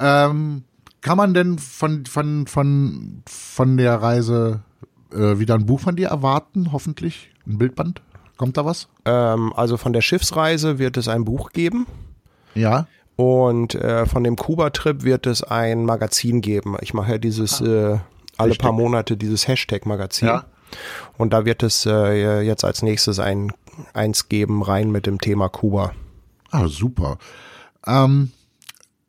[0.00, 0.64] Ähm,
[1.00, 4.62] kann man denn von, von, von, von der Reise
[5.12, 7.30] äh, wieder ein Buch von dir erwarten, hoffentlich?
[7.46, 8.02] Ein Bildband?
[8.36, 8.88] Kommt da was?
[9.04, 11.86] Ähm, also von der Schiffsreise wird es ein Buch geben.
[12.54, 12.88] Ja.
[13.14, 16.76] Und äh, von dem Kuba-Trip wird es ein Magazin geben.
[16.80, 17.64] Ich mache ja dieses ah.
[17.64, 17.98] äh,
[18.36, 18.58] alle Hashtag.
[18.58, 20.28] paar Monate dieses Hashtag-Magazin.
[20.28, 20.44] Ja.
[21.16, 23.52] Und da wird es äh, jetzt als nächstes ein,
[23.94, 25.92] eins geben, rein mit dem Thema Kuba.
[26.50, 27.18] Ah, super.
[27.86, 28.32] Ähm,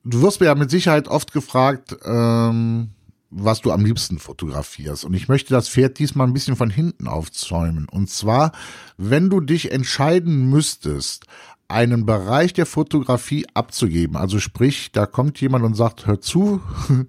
[0.03, 2.89] du wirst mir ja mit Sicherheit oft gefragt, ähm,
[3.29, 5.03] was du am liebsten fotografierst.
[5.03, 7.87] Und ich möchte das Pferd diesmal ein bisschen von hinten aufzäumen.
[7.89, 8.51] Und zwar,
[8.97, 11.25] wenn du dich entscheiden müsstest,
[11.67, 14.15] einen Bereich der Fotografie abzugeben.
[14.15, 16.61] Also sprich, da kommt jemand und sagt, hör zu,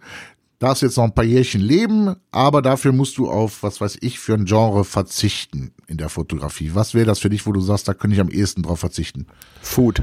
[0.58, 4.18] darfst jetzt noch ein paar Jährchen leben, aber dafür musst du auf, was weiß ich,
[4.18, 6.72] für ein Genre verzichten in der Fotografie.
[6.74, 9.26] Was wäre das für dich, wo du sagst, da könnte ich am ehesten drauf verzichten?
[9.60, 10.02] Food.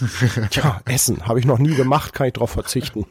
[0.50, 3.06] Tja, Essen habe ich noch nie gemacht, kann ich drauf verzichten.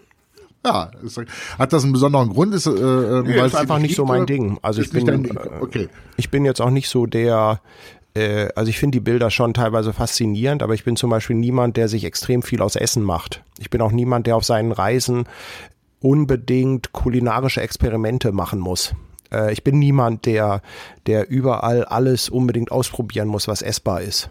[0.66, 1.22] Ja, ist,
[1.60, 2.54] hat das einen besonderen Grund?
[2.54, 4.58] Ist, äh, nee, ist einfach nicht so mein Ding.
[4.64, 5.90] Also ich bin, äh, okay.
[6.18, 7.62] ich bin jetzt auch nicht so der,
[8.16, 11.78] äh, also ich finde die Bilder schon teilweise faszinierend, aber ich bin zum Beispiel niemand,
[11.78, 13.44] der sich extrem viel aus Essen macht.
[13.60, 15.26] Ich bin auch niemand, der auf seinen Reisen
[16.02, 18.94] unbedingt kulinarische Experimente machen muss.
[19.32, 20.62] Äh, ich bin niemand, der,
[21.08, 24.30] der überall alles unbedingt ausprobieren muss, was essbar ist.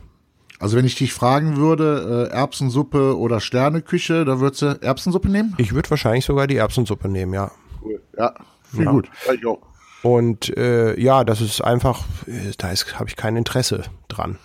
[0.61, 5.55] Also wenn ich dich fragen würde, äh, Erbsensuppe oder Sterneküche, da würdest du Erbsensuppe nehmen?
[5.59, 7.51] Ich würde wahrscheinlich sogar die Erbsensuppe nehmen, ja.
[7.83, 8.01] Cool.
[8.17, 8.91] Ja, viel Ja.
[8.93, 9.11] gut.
[9.27, 9.59] Ja, ich auch.
[10.05, 14.39] Und äh, ja, das ist einfach, äh, da habe ich kein Interesse dran.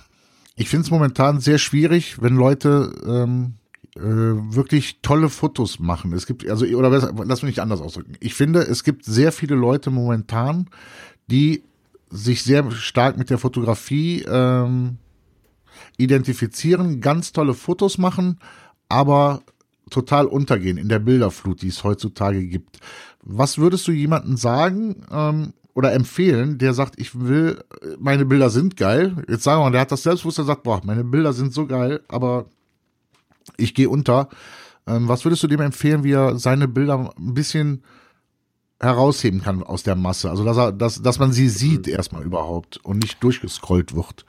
[0.56, 3.56] Ich finde es momentan sehr schwierig, wenn Leute ähm,
[3.98, 6.14] äh, wirklich tolle Fotos machen.
[6.14, 8.14] Es gibt, also, oder lass mich nicht anders ausdrücken.
[8.22, 10.70] Ich finde, es gibt sehr viele Leute momentan,
[11.28, 11.64] die
[12.10, 14.98] sich sehr stark mit der Fotografie ähm,
[15.98, 18.40] identifizieren, ganz tolle Fotos machen,
[18.88, 19.42] aber
[19.90, 22.80] total untergehen in der Bilderflut, die es heutzutage gibt.
[23.24, 27.64] Was würdest du jemandem sagen ähm, oder empfehlen, der sagt, ich will,
[28.00, 29.24] meine Bilder sind geil.
[29.30, 32.02] Jetzt sagen wir mal, der hat das Selbstbewusstsein, sagt, boah, meine Bilder sind so geil,
[32.08, 32.46] aber
[33.58, 34.30] ich gehe unter.
[34.88, 37.84] Ähm, was würdest du dem empfehlen, wie er seine Bilder ein bisschen
[38.80, 40.30] herausheben kann aus der Masse?
[40.30, 44.26] Also, dass er, dass, dass man sie sieht erstmal überhaupt und nicht durchgescrollt wird.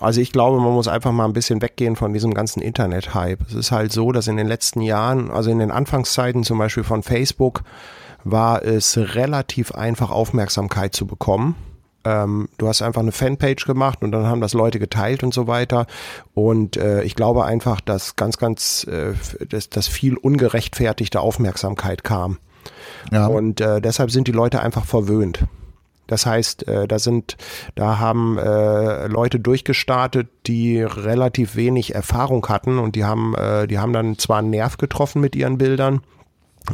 [0.00, 3.42] Also ich glaube, man muss einfach mal ein bisschen weggehen von diesem ganzen Internet-Hype.
[3.48, 6.82] Es ist halt so, dass in den letzten Jahren, also in den Anfangszeiten zum Beispiel
[6.82, 7.62] von Facebook,
[8.24, 11.54] war es relativ einfach, Aufmerksamkeit zu bekommen.
[12.04, 15.46] Ähm, du hast einfach eine Fanpage gemacht und dann haben das Leute geteilt und so
[15.46, 15.86] weiter.
[16.34, 19.12] Und äh, ich glaube einfach, dass ganz, ganz, äh,
[19.48, 22.38] dass, dass viel ungerechtfertigte Aufmerksamkeit kam.
[23.10, 23.26] Ja.
[23.26, 25.44] Und äh, deshalb sind die Leute einfach verwöhnt.
[26.06, 27.36] Das heißt, äh, da sind,
[27.74, 33.78] da haben äh, Leute durchgestartet, die relativ wenig Erfahrung hatten und die haben, äh, die
[33.78, 36.02] haben dann zwar einen Nerv getroffen mit ihren Bildern,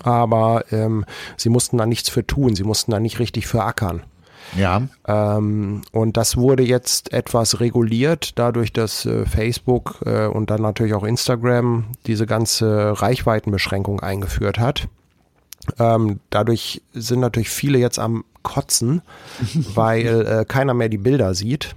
[0.03, 1.05] aber ähm,
[1.37, 4.03] sie mussten da nichts für tun, sie mussten da nicht richtig für ackern.
[4.57, 4.83] Ja.
[5.07, 10.94] Ähm, und das wurde jetzt etwas reguliert, dadurch, dass äh, Facebook äh, und dann natürlich
[10.94, 14.88] auch Instagram diese ganze Reichweitenbeschränkung eingeführt hat.
[15.79, 19.03] Ähm, dadurch sind natürlich viele jetzt am Kotzen,
[19.74, 21.74] weil äh, keiner mehr die Bilder sieht.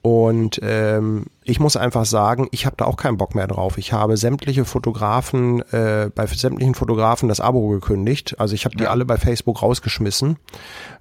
[0.00, 3.78] Und ähm, ich muss einfach sagen, ich habe da auch keinen Bock mehr drauf.
[3.78, 8.38] Ich habe sämtliche Fotografen, äh, bei sämtlichen Fotografen das Abo gekündigt.
[8.38, 10.36] Also ich habe die alle bei Facebook rausgeschmissen,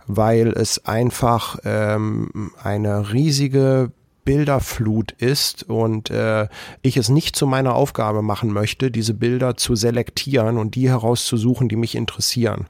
[0.07, 3.91] weil es einfach ähm, eine riesige
[4.23, 6.47] Bilderflut ist und äh,
[6.81, 11.69] ich es nicht zu meiner Aufgabe machen möchte, diese Bilder zu selektieren und die herauszusuchen,
[11.69, 12.67] die mich interessieren.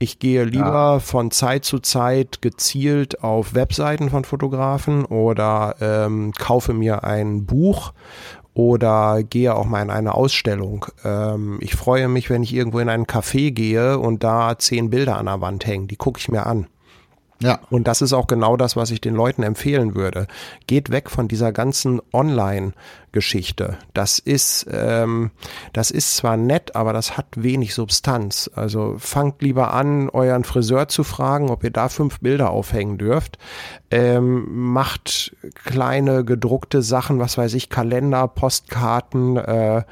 [0.00, 6.72] Ich gehe lieber von Zeit zu Zeit gezielt auf Webseiten von Fotografen oder ähm, kaufe
[6.72, 7.92] mir ein Buch
[8.54, 10.86] oder gehe auch mal in eine Ausstellung.
[11.04, 15.16] Ähm, ich freue mich, wenn ich irgendwo in einen Café gehe und da zehn Bilder
[15.16, 15.88] an der Wand hängen.
[15.88, 16.68] Die gucke ich mir an.
[17.40, 17.60] Ja.
[17.70, 20.26] Und das ist auch genau das, was ich den Leuten empfehlen würde.
[20.66, 23.78] Geht weg von dieser ganzen Online-Geschichte.
[23.94, 25.30] Das ist, ähm,
[25.72, 28.50] das ist zwar nett, aber das hat wenig Substanz.
[28.54, 33.38] Also fangt lieber an, euren Friseur zu fragen, ob ihr da fünf Bilder aufhängen dürft.
[33.92, 39.84] Ähm, macht kleine gedruckte Sachen, was weiß ich, Kalender, Postkarten, äh,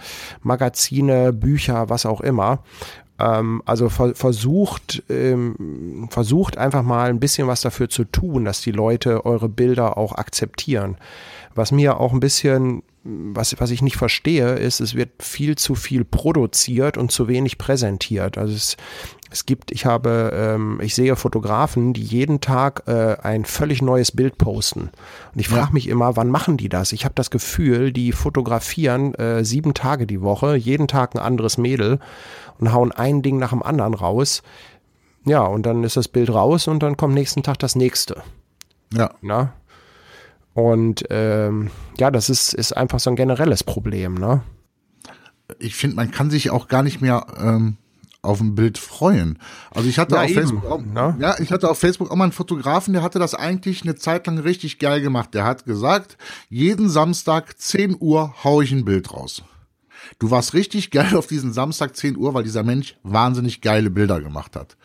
[0.42, 2.58] Magazine, Bücher, was auch immer
[3.18, 8.60] ähm, also ver versucht, ähm, versucht einfach mal ein bisschen was dafür zu tun, dass
[8.60, 10.96] die Leute eure Bilder auch akzeptieren.
[11.54, 15.74] Was mir auch ein bisschen, was, was ich nicht verstehe, ist, es wird viel zu
[15.74, 18.36] viel produziert und zu wenig präsentiert.
[18.36, 18.76] Also es,
[19.30, 24.12] es gibt, ich habe, ähm, ich sehe Fotografen, die jeden Tag äh, ein völlig neues
[24.12, 24.90] Bild posten.
[25.32, 26.92] Und ich frage mich immer, wann machen die das?
[26.92, 31.56] Ich habe das Gefühl, die fotografieren äh, sieben Tage die Woche, jeden Tag ein anderes
[31.56, 31.98] Mädel
[32.58, 34.42] und hauen ein Ding nach dem anderen raus.
[35.24, 38.22] Ja, und dann ist das Bild raus und dann kommt nächsten Tag das nächste.
[38.94, 39.10] Ja.
[39.20, 39.52] Ne?
[40.54, 44.42] Und ähm, ja, das ist, ist einfach so ein generelles Problem, ne?
[45.58, 47.76] Ich finde, man kann sich auch gar nicht mehr ähm,
[48.22, 49.38] auf ein Bild freuen.
[49.70, 51.16] Also ich hatte Ja, auf eben, Facebook auch, ne?
[51.20, 54.26] ja, ich hatte auf Facebook auch mal einen Fotografen, der hatte das eigentlich eine Zeit
[54.26, 55.34] lang richtig geil gemacht.
[55.34, 59.42] Der hat gesagt, jeden Samstag 10 Uhr hau ich ein Bild raus.
[60.18, 64.20] Du warst richtig geil auf diesen Samstag 10 Uhr, weil dieser Mensch wahnsinnig geile Bilder
[64.20, 64.76] gemacht hat.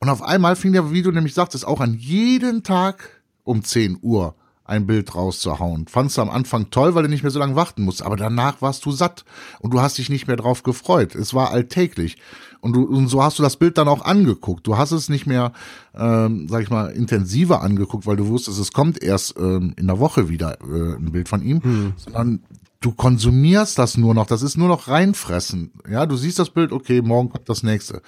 [0.00, 3.98] Und auf einmal fing der, wie du nämlich sagtest, auch an jeden Tag um 10
[4.00, 4.34] Uhr
[4.68, 5.86] ein Bild rauszuhauen.
[5.88, 8.60] Fandst du am Anfang toll, weil du nicht mehr so lange warten musst, aber danach
[8.60, 9.24] warst du satt
[9.60, 11.14] und du hast dich nicht mehr drauf gefreut.
[11.14, 12.18] Es war alltäglich.
[12.60, 14.66] Und, du, und so hast du das Bild dann auch angeguckt.
[14.66, 15.52] Du hast es nicht mehr,
[15.96, 20.00] ähm, sag ich mal, intensiver angeguckt, weil du wusstest, es kommt erst ähm, in der
[20.00, 22.40] Woche wieder äh, ein Bild von ihm, sondern
[22.80, 24.26] du konsumierst das nur noch.
[24.26, 25.72] Das ist nur noch reinfressen.
[25.90, 28.02] Ja, du siehst das Bild, okay, morgen kommt das nächste.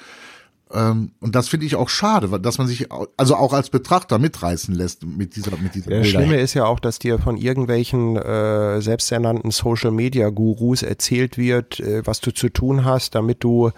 [0.73, 4.75] Ähm, und das finde ich auch schade, dass man sich also auch als Betrachter mitreißen
[4.75, 8.81] lässt mit dieser mit dieser Das Schlimme ist ja auch, dass dir von irgendwelchen äh,
[8.81, 13.71] selbsternannten Social Media Gurus erzählt wird, äh, was du zu tun hast, damit du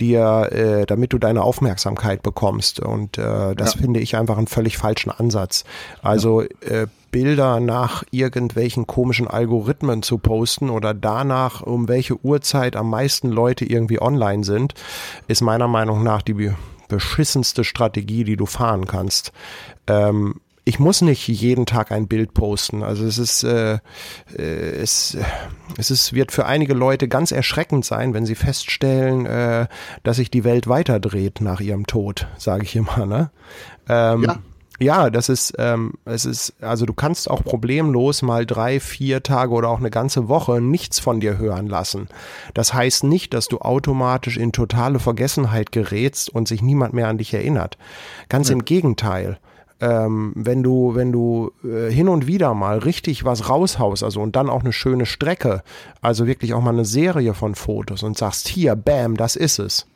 [0.00, 2.80] dir, äh, damit du deine Aufmerksamkeit bekommst.
[2.80, 3.80] Und äh, das Ja.
[3.82, 5.64] finde ich einfach einen völlig falschen Ansatz.
[6.02, 12.90] Also äh, Bilder nach irgendwelchen komischen Algorithmen zu posten oder danach, um welche Uhrzeit am
[12.90, 14.74] meisten Leute irgendwie online sind,
[15.28, 16.52] ist meiner Meinung nach die
[16.88, 19.32] beschissenste Strategie, die du fahren kannst.
[19.86, 22.82] Ähm, ich muss nicht jeden Tag ein Bild posten.
[22.82, 23.78] Also es ist, äh,
[24.36, 25.16] äh, es,
[25.78, 29.66] es ist, wird für einige Leute ganz erschreckend sein, wenn sie feststellen, äh,
[30.02, 33.06] dass sich die Welt weiterdreht nach ihrem Tod, sage ich immer.
[33.06, 33.30] Ne?
[33.88, 34.38] Ähm, ja.
[34.82, 39.52] Ja, das ist, ähm, es ist, also du kannst auch problemlos mal drei, vier Tage
[39.52, 42.08] oder auch eine ganze Woche nichts von dir hören lassen.
[42.54, 47.18] Das heißt nicht, dass du automatisch in totale Vergessenheit gerätst und sich niemand mehr an
[47.18, 47.76] dich erinnert.
[48.30, 48.54] Ganz ja.
[48.54, 49.38] im Gegenteil
[49.82, 54.36] ähm, wenn du, wenn du äh, hin und wieder mal richtig was raushaust, also und
[54.36, 55.62] dann auch eine schöne Strecke,
[56.02, 59.86] also wirklich auch mal eine Serie von Fotos und sagst, hier, bam, das ist es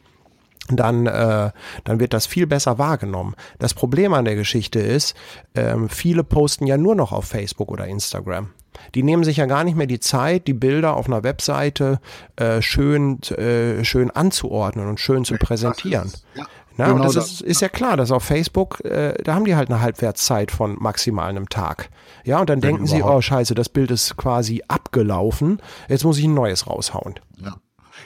[0.68, 1.50] dann, äh,
[1.84, 3.34] dann wird das viel besser wahrgenommen.
[3.58, 5.14] Das Problem an der Geschichte ist,
[5.54, 8.50] ähm, viele posten ja nur noch auf Facebook oder Instagram.
[8.94, 12.00] Die nehmen sich ja gar nicht mehr die Zeit, die Bilder auf einer Webseite
[12.36, 16.12] äh, schön, äh, schön anzuordnen und schön zu präsentieren.
[16.34, 16.44] Ja.
[16.76, 19.44] Na, genau und das, das ist, ist ja klar, dass auf Facebook, äh, da haben
[19.44, 21.88] die halt eine Halbwertszeit von maximal einem Tag.
[22.24, 23.04] Ja, und dann Wenn denken überhaupt.
[23.04, 27.14] sie, oh scheiße, das Bild ist quasi abgelaufen, jetzt muss ich ein neues raushauen.
[27.40, 27.54] Ja.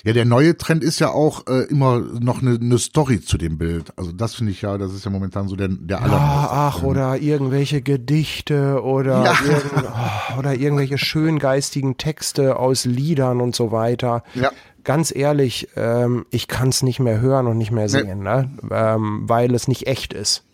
[0.05, 3.59] Ja, der neue Trend ist ja auch äh, immer noch eine, eine Story zu dem
[3.59, 3.93] Bild.
[3.97, 6.13] Also das finde ich ja, das ist ja momentan so der, der aller.
[6.13, 9.39] Ja, ach, oder irgendwelche Gedichte oder, ja.
[9.45, 14.23] irgend, oh, oder irgendwelche schöngeistigen Texte aus Liedern und so weiter.
[14.35, 14.51] Ja
[14.85, 18.51] ganz ehrlich, ähm, ich kann es nicht mehr hören und nicht mehr sehen, ne?
[18.71, 20.45] ähm, weil es nicht echt ist.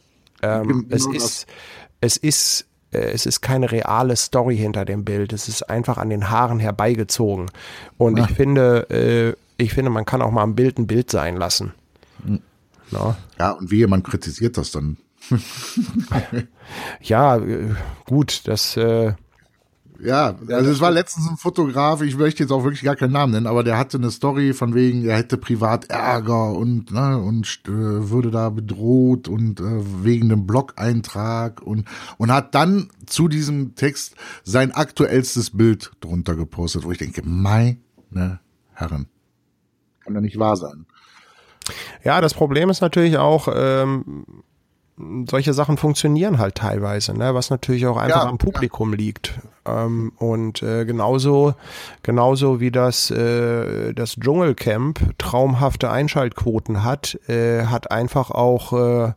[0.42, 1.46] Ähm, es ist,
[2.00, 2.66] es ist,
[2.98, 5.32] es ist keine reale Story hinter dem Bild.
[5.32, 7.50] Es ist einfach an den Haaren herbeigezogen.
[7.98, 8.24] Und ja.
[8.24, 11.72] ich finde, äh, ich finde, man kann auch mal ein Bild ein Bild sein lassen.
[12.24, 12.40] Hm.
[12.90, 14.96] Ja, ja und wie jemand kritisiert das dann.
[17.00, 19.14] ja, äh, gut, das äh,
[20.00, 23.32] ja, also es war letztens ein Fotograf, ich möchte jetzt auch wirklich gar keinen Namen
[23.32, 27.60] nennen, aber der hatte eine Story von wegen, er hätte privat Ärger und ne, und
[27.66, 27.70] äh,
[28.10, 31.84] würde da bedroht und äh, wegen einem Blog-Eintrag und
[32.18, 38.40] und hat dann zu diesem Text sein aktuellstes Bild drunter gepostet, wo ich denke, meine
[38.72, 39.06] Herren,
[40.00, 40.86] kann doch nicht wahr sein.
[42.02, 44.26] Ja, das Problem ist natürlich auch, ähm,
[45.28, 47.34] solche Sachen funktionieren halt teilweise, ne?
[47.34, 48.96] was natürlich auch einfach ja, am Publikum ja.
[48.96, 49.40] liegt.
[49.66, 51.54] Ähm, und äh, genauso,
[52.02, 59.12] genauso wie das, äh, das Dschungelcamp traumhafte Einschaltquoten hat, äh, hat einfach auch, äh,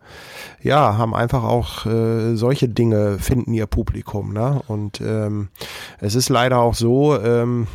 [0.62, 4.34] ja, haben einfach auch äh, solche Dinge finden ihr Publikum.
[4.34, 4.62] Ne?
[4.68, 5.50] Und ähm,
[6.00, 7.68] es ist leider auch so, ähm,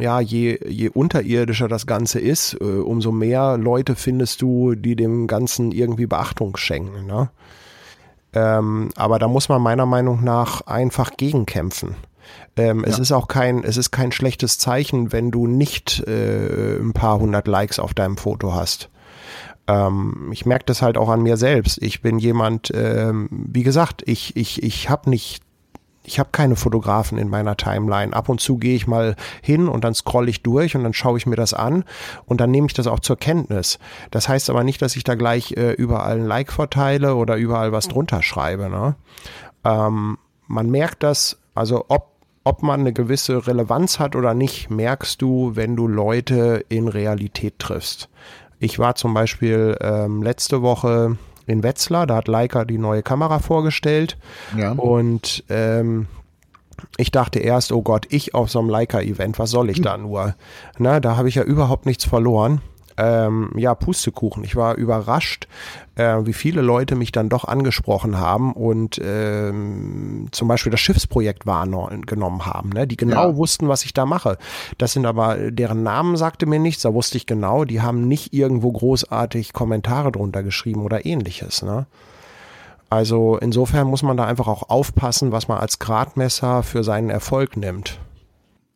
[0.00, 5.26] ja, je, je unterirdischer das Ganze ist, äh, umso mehr Leute findest du, die dem
[5.26, 7.06] Ganzen irgendwie Beachtung schenken.
[7.06, 7.30] Ne?
[8.38, 11.96] Ähm, aber da muss man meiner Meinung nach einfach gegenkämpfen.
[12.56, 12.88] Ähm, ja.
[12.88, 17.18] Es ist auch kein, es ist kein schlechtes Zeichen, wenn du nicht äh, ein paar
[17.18, 18.90] hundert Likes auf deinem Foto hast.
[19.66, 21.82] Ähm, ich merke das halt auch an mir selbst.
[21.82, 25.42] Ich bin jemand, ähm, wie gesagt, ich, ich, ich habe nicht
[26.02, 28.14] ich habe keine Fotografen in meiner Timeline.
[28.14, 31.18] Ab und zu gehe ich mal hin und dann scroll ich durch und dann schaue
[31.18, 31.84] ich mir das an
[32.24, 33.78] und dann nehme ich das auch zur Kenntnis.
[34.10, 37.72] Das heißt aber nicht, dass ich da gleich äh, überall ein Like verteile oder überall
[37.72, 38.70] was drunter schreibe.
[38.70, 38.96] Ne?
[39.64, 45.20] Ähm, man merkt das, also ob ob man eine gewisse Relevanz hat oder nicht, merkst
[45.20, 48.08] du, wenn du Leute in Realität triffst.
[48.58, 52.06] Ich war zum Beispiel ähm, letzte Woche in Wetzlar.
[52.06, 54.16] Da hat Leica die neue Kamera vorgestellt.
[54.56, 54.72] Ja.
[54.72, 56.06] Und ähm,
[56.96, 60.34] ich dachte erst, oh Gott, ich auf so einem Leica-Event, was soll ich da nur?
[60.78, 62.60] Na, da habe ich ja überhaupt nichts verloren
[62.98, 64.42] ähm, ja, Pustekuchen.
[64.44, 65.46] Ich war überrascht,
[65.94, 71.46] äh, wie viele Leute mich dann doch angesprochen haben und ähm, zum Beispiel das Schiffsprojekt
[71.46, 72.86] wahrgenommen haben, ne?
[72.86, 73.36] die genau ja.
[73.36, 74.36] wussten, was ich da mache.
[74.78, 78.34] Das sind aber, deren Namen sagte mir nichts, da wusste ich genau, die haben nicht
[78.34, 81.62] irgendwo großartig Kommentare drunter geschrieben oder ähnliches.
[81.62, 81.86] Ne?
[82.90, 87.56] Also insofern muss man da einfach auch aufpassen, was man als Gradmesser für seinen Erfolg
[87.56, 88.00] nimmt.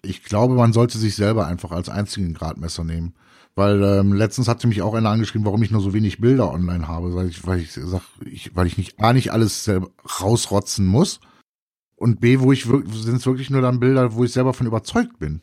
[0.03, 3.15] Ich glaube, man sollte sich selber einfach als einzigen Gradmesser nehmen.
[3.55, 6.89] Weil ähm, letztens hatte mich auch einer angeschrieben, warum ich nur so wenig Bilder online
[6.89, 10.87] habe, weil ich, weil ich sag, ich, weil ich nicht A nicht alles selber rausrotzen
[10.87, 11.21] muss
[11.97, 15.19] und B, wo ich sind es wirklich nur dann Bilder, wo ich selber von überzeugt
[15.19, 15.43] bin.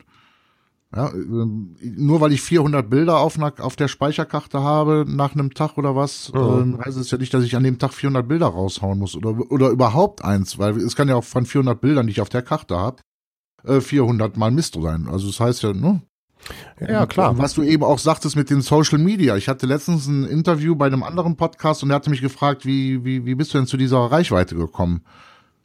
[0.94, 5.54] Ja, ähm, nur weil ich 400 Bilder auf, einer, auf der Speicherkarte habe nach einem
[5.54, 6.40] Tag oder was, mhm.
[6.40, 9.38] ähm, heißt es ja nicht, dass ich an dem Tag 400 Bilder raushauen muss oder,
[9.52, 12.42] oder überhaupt eins, weil es kann ja auch von 400 Bildern, die ich auf der
[12.42, 13.02] Karte habe,
[13.62, 15.06] äh, 400 mal Mist sein.
[15.08, 16.02] Also das heißt ja, ne,
[16.80, 17.36] ja, klar.
[17.38, 19.36] Was du eben auch sagtest mit den Social Media.
[19.36, 23.04] Ich hatte letztens ein Interview bei einem anderen Podcast und er hatte mich gefragt, wie,
[23.04, 25.02] wie, wie bist du denn zu dieser Reichweite gekommen?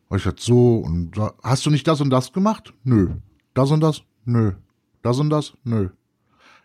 [0.09, 1.11] Weil ich halt so und
[1.43, 2.73] hast du nicht das und das gemacht?
[2.83, 3.09] Nö.
[3.53, 4.01] Das und das?
[4.25, 4.53] Nö.
[5.01, 5.53] Das und das?
[5.63, 5.89] Nö.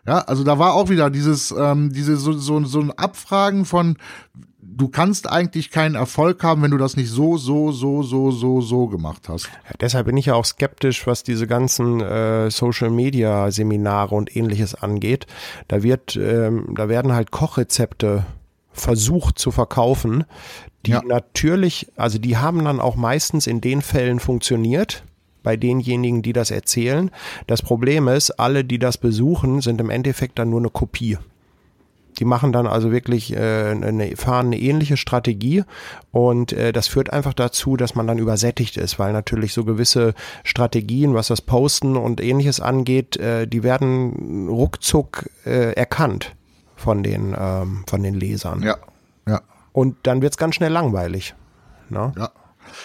[0.05, 3.97] Ja, also da war auch wieder dieses, ähm, diese so, so, so ein Abfragen von,
[4.75, 8.61] du kannst eigentlich keinen Erfolg haben, wenn du das nicht so, so, so, so, so,
[8.61, 9.45] so gemacht hast.
[9.45, 14.35] Ja, deshalb bin ich ja auch skeptisch, was diese ganzen äh, Social Media Seminare und
[14.35, 15.27] ähnliches angeht.
[15.67, 18.25] Da wird, ähm, da werden halt Kochrezepte
[18.71, 20.23] versucht zu verkaufen,
[20.85, 21.01] die ja.
[21.05, 25.03] natürlich, also die haben dann auch meistens in den Fällen funktioniert,
[25.43, 27.09] bei denjenigen, die das erzählen.
[27.47, 31.17] Das Problem ist, alle, die das besuchen, sind im Endeffekt dann nur eine Kopie.
[32.19, 35.63] Die machen dann also wirklich äh, eine, fahren eine ähnliche Strategie
[36.11, 40.13] und äh, das führt einfach dazu, dass man dann übersättigt ist, weil natürlich so gewisse
[40.43, 46.35] Strategien, was das Posten und ähnliches angeht, äh, die werden ruckzuck äh, erkannt
[46.75, 48.61] von den, ähm, von den Lesern.
[48.61, 48.77] Ja,
[49.27, 49.41] ja.
[49.71, 51.35] Und dann wird's ganz schnell langweilig.
[51.89, 52.11] Ne?
[52.17, 52.31] Ja.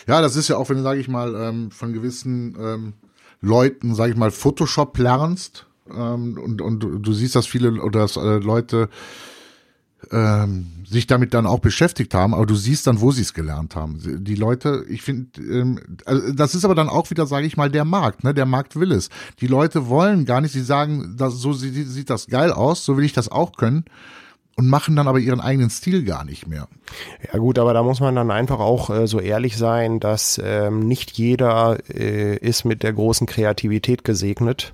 [0.07, 2.93] Ja, das ist ja auch, wenn du, sag ich mal, ähm, von gewissen ähm,
[3.41, 8.16] Leuten, sag ich mal, Photoshop lernst ähm, und, und du siehst, dass viele oder dass
[8.16, 8.89] äh, Leute
[10.11, 13.74] ähm, sich damit dann auch beschäftigt haben, aber du siehst dann, wo sie es gelernt
[13.74, 13.99] haben.
[14.24, 17.70] Die Leute, ich finde, ähm, also das ist aber dann auch wieder, sage ich mal,
[17.70, 18.22] der Markt.
[18.22, 19.09] Ne, der Markt will es.
[19.41, 20.53] Die Leute wollen gar nicht.
[20.53, 23.84] Sie sagen, das, so sieht, sieht das geil aus, so will ich das auch können
[24.57, 26.68] und machen dann aber ihren eigenen Stil gar nicht mehr.
[27.32, 30.80] Ja gut, aber da muss man dann einfach auch äh, so ehrlich sein, dass ähm,
[30.80, 34.72] nicht jeder äh, ist mit der großen Kreativität gesegnet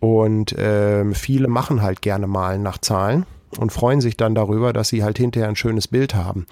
[0.00, 3.26] und ähm, viele machen halt gerne malen nach Zahlen
[3.58, 6.46] und freuen sich dann darüber, dass sie halt hinterher ein schönes Bild haben.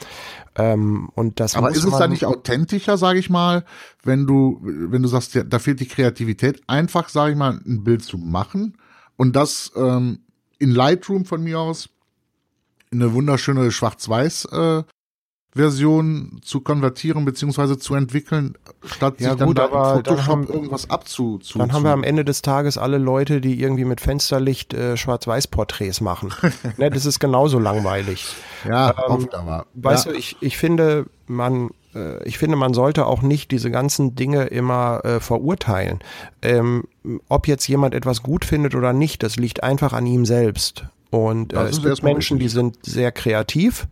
[0.56, 3.64] Ähm, und das Aber ist es dann nicht authentischer, sage ich mal,
[4.02, 8.04] wenn du, wenn du sagst, da fehlt die Kreativität, einfach, sage ich mal, ein Bild
[8.04, 8.78] zu machen
[9.16, 10.20] und das ähm,
[10.58, 11.88] in Lightroom von mir aus
[12.92, 14.82] eine wunderschöne Schwarz-Weiß äh,
[15.54, 20.26] Version zu konvertieren beziehungsweise zu entwickeln, statt ja, sich dann gut, da aber Photoshop dann
[20.26, 21.38] haben, irgendwas abzu.
[21.38, 24.96] Zu, dann haben wir am Ende des Tages alle Leute, die irgendwie mit Fensterlicht äh,
[24.96, 26.32] Schwarz-Weiß-Porträts machen.
[26.76, 28.34] ne, das ist genauso langweilig.
[28.68, 29.66] Ja, ähm, oft aber.
[29.74, 30.12] Weißt ja.
[30.12, 34.46] du, ich, ich finde, man äh, ich finde, man sollte auch nicht diese ganzen Dinge
[34.46, 36.00] immer äh, verurteilen.
[36.42, 36.84] Ähm,
[37.28, 40.84] ob jetzt jemand etwas gut findet oder nicht, das liegt einfach an ihm selbst.
[41.10, 43.86] Und äh, es gibt Menschen, die sind sehr kreativ.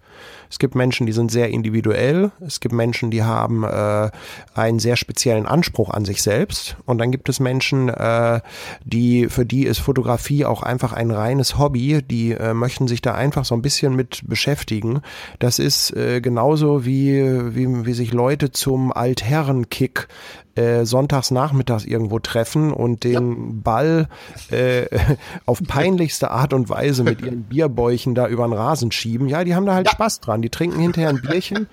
[0.52, 2.30] Es gibt Menschen, die sind sehr individuell.
[2.46, 4.10] Es gibt Menschen, die haben äh,
[4.54, 6.76] einen sehr speziellen Anspruch an sich selbst.
[6.84, 8.42] Und dann gibt es Menschen, äh,
[8.84, 12.02] die für die ist Fotografie auch einfach ein reines Hobby.
[12.02, 15.00] Die äh, möchten sich da einfach so ein bisschen mit beschäftigen.
[15.38, 17.22] Das ist äh, genauso wie,
[17.54, 20.06] wie wie sich Leute zum Altherrenkick
[20.54, 23.50] äh, sonntags nachmittags irgendwo treffen und den ja.
[23.64, 24.08] Ball
[24.50, 24.86] äh,
[25.46, 29.28] auf peinlichste Art und Weise mit ihren Bierbäuchen da über den Rasen schieben.
[29.28, 29.92] Ja, die haben da halt ja.
[29.92, 30.41] Spaß dran.
[30.42, 31.68] Die trinken hinterher ein Bierchen.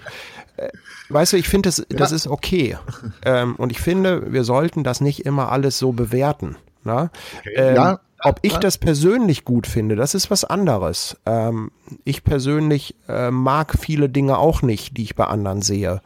[0.58, 0.70] Äh,
[1.10, 2.16] weißt du, ich finde, das, das ja.
[2.16, 2.78] ist okay.
[3.26, 6.58] Ähm, und ich finde, wir sollten das nicht immer alles so bewerten.
[6.84, 7.12] Na?
[7.40, 7.54] Okay.
[7.56, 8.00] Ähm, ja.
[8.22, 11.18] Ob ich das persönlich gut finde, das ist was anderes.
[11.26, 11.72] Ähm,
[12.04, 16.02] ich persönlich äh, mag viele Dinge auch nicht, die ich bei anderen sehe.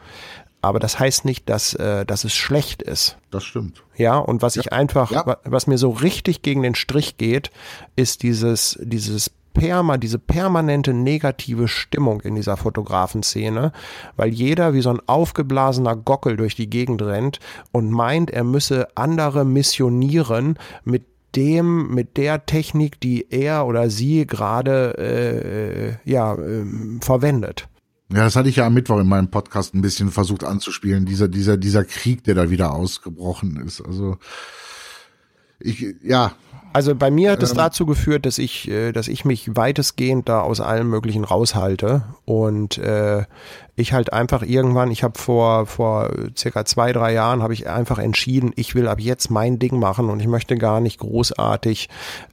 [0.62, 3.18] Aber das heißt nicht, dass, äh, dass es schlecht ist.
[3.32, 3.84] Das stimmt.
[3.98, 4.62] Ja, und was ja.
[4.62, 5.38] ich einfach, ja.
[5.44, 7.52] was mir so richtig gegen den Strich geht,
[7.96, 13.72] ist dieses, dieses perma, diese permanente negative Stimmung in dieser Fotografenszene,
[14.16, 17.40] weil jeder wie so ein aufgeblasener Gockel durch die Gegend rennt
[17.72, 24.28] und meint, er müsse andere missionieren mit dem, mit der Technik, die er oder sie
[24.28, 26.66] gerade äh, ja, äh,
[27.02, 27.68] verwendet.
[28.12, 31.28] Ja, das hatte ich ja am Mittwoch in meinem Podcast ein bisschen versucht anzuspielen, dieser,
[31.28, 33.82] dieser, dieser Krieg, der da wieder ausgebrochen ist.
[33.82, 34.18] Also,
[35.60, 36.34] ich, ja.
[36.74, 40.28] Also bei mir hat es ähm, dazu geführt, dass ich, äh, dass ich mich weitestgehend
[40.28, 43.26] da aus allem Möglichen raushalte und äh,
[43.76, 48.00] ich halt einfach irgendwann, ich habe vor vor circa zwei drei Jahren habe ich einfach
[48.00, 51.90] entschieden, ich will ab jetzt mein Ding machen und ich möchte gar nicht großartig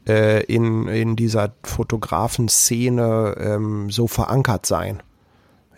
[0.08, 5.02] äh, in in dieser Fotografen-Szene ähm, so verankert sein.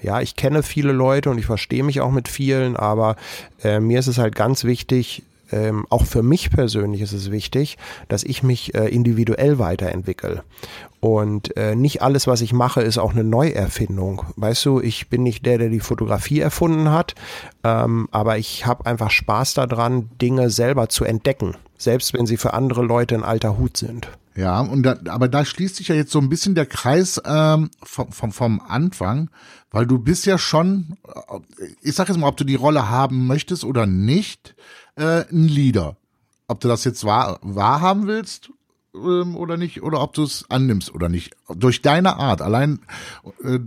[0.01, 3.17] Ja, ich kenne viele Leute und ich verstehe mich auch mit vielen, aber
[3.63, 7.79] äh, mir ist es halt ganz wichtig, ähm, auch für mich persönlich ist es wichtig,
[8.09, 10.43] dass ich mich äh, individuell weiterentwickle.
[11.01, 14.23] Und äh, nicht alles, was ich mache, ist auch eine Neuerfindung.
[14.37, 17.15] Weißt du, ich bin nicht der, der die Fotografie erfunden hat,
[17.65, 22.55] ähm, aber ich habe einfach Spaß daran, Dinge selber zu entdecken, selbst wenn sie für
[22.55, 24.09] andere Leute ein alter Hut sind.
[24.35, 27.71] Ja, und da, aber da schließt sich ja jetzt so ein bisschen der Kreis ähm,
[27.83, 29.29] vom, vom, vom Anfang,
[29.71, 33.27] weil du bist ja schon, äh, ich sag jetzt mal, ob du die Rolle haben
[33.27, 34.55] möchtest oder nicht,
[34.97, 35.97] äh, ein Leader.
[36.49, 38.51] Ob du das jetzt wahr, wahrhaben willst
[38.95, 41.35] ähm, oder nicht, oder ob du es annimmst oder nicht.
[41.55, 42.81] Durch deine Art, allein,
[43.43, 43.59] äh,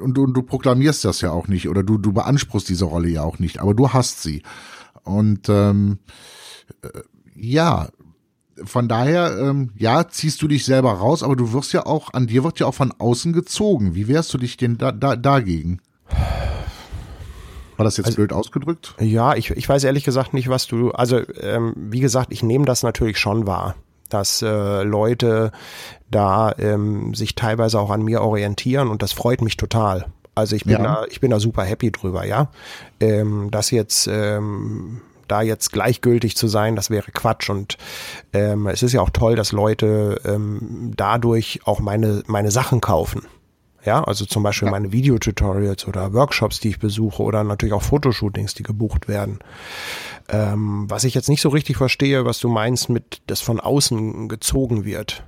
[0.00, 3.08] und, du, und du proklamierst das ja auch nicht, oder du, du beanspruchst diese Rolle
[3.08, 4.42] ja auch nicht, aber du hast sie.
[5.04, 5.98] Und ähm,
[6.82, 6.88] äh,
[7.34, 7.88] ja,
[8.64, 12.26] von daher, ähm, ja, ziehst du dich selber raus, aber du wirst ja auch, an
[12.26, 13.94] dir wird ja auch von außen gezogen.
[13.94, 15.80] Wie wehrst du dich denn da, da, dagegen?
[17.76, 18.94] War das jetzt also, blöd ausgedrückt?
[19.00, 22.64] Ja, ich, ich weiß ehrlich gesagt nicht, was du, also ähm, wie gesagt, ich nehme
[22.64, 23.74] das natürlich schon wahr,
[24.08, 25.52] dass äh, Leute
[26.10, 30.06] da ähm, sich teilweise auch an mir orientieren und das freut mich total.
[30.34, 30.82] Also ich bin ja.
[30.82, 32.48] da, ich bin da super happy drüber, ja.
[33.00, 37.50] Ähm, dass jetzt ähm, da jetzt gleichgültig zu sein, das wäre Quatsch.
[37.50, 37.76] Und
[38.32, 43.22] ähm, es ist ja auch toll, dass Leute ähm, dadurch auch meine, meine Sachen kaufen.
[43.84, 44.72] Ja, also zum Beispiel ja.
[44.72, 49.40] meine Videotutorials oder Workshops, die ich besuche oder natürlich auch Fotoshootings, die gebucht werden.
[50.28, 54.28] Ähm, was ich jetzt nicht so richtig verstehe, was du meinst mit, dass von außen
[54.28, 55.24] gezogen wird.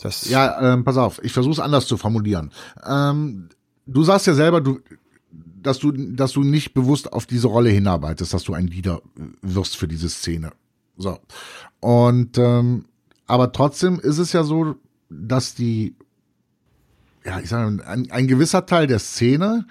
[0.00, 2.52] Das ja, ähm, pass auf, ich versuche es anders zu formulieren.
[2.86, 3.48] Ähm,
[3.86, 4.78] du sagst ja selber, du,
[5.32, 9.02] dass du, dass du nicht bewusst auf diese Rolle hinarbeitest, dass du ein Leader
[9.42, 10.52] wirst für diese Szene.
[10.96, 11.18] So.
[11.80, 12.84] Und ähm,
[13.26, 14.76] aber trotzdem ist es ja so,
[15.08, 15.96] dass die,
[17.26, 19.66] ja, ich sage, ein, ein gewisser Teil der Szene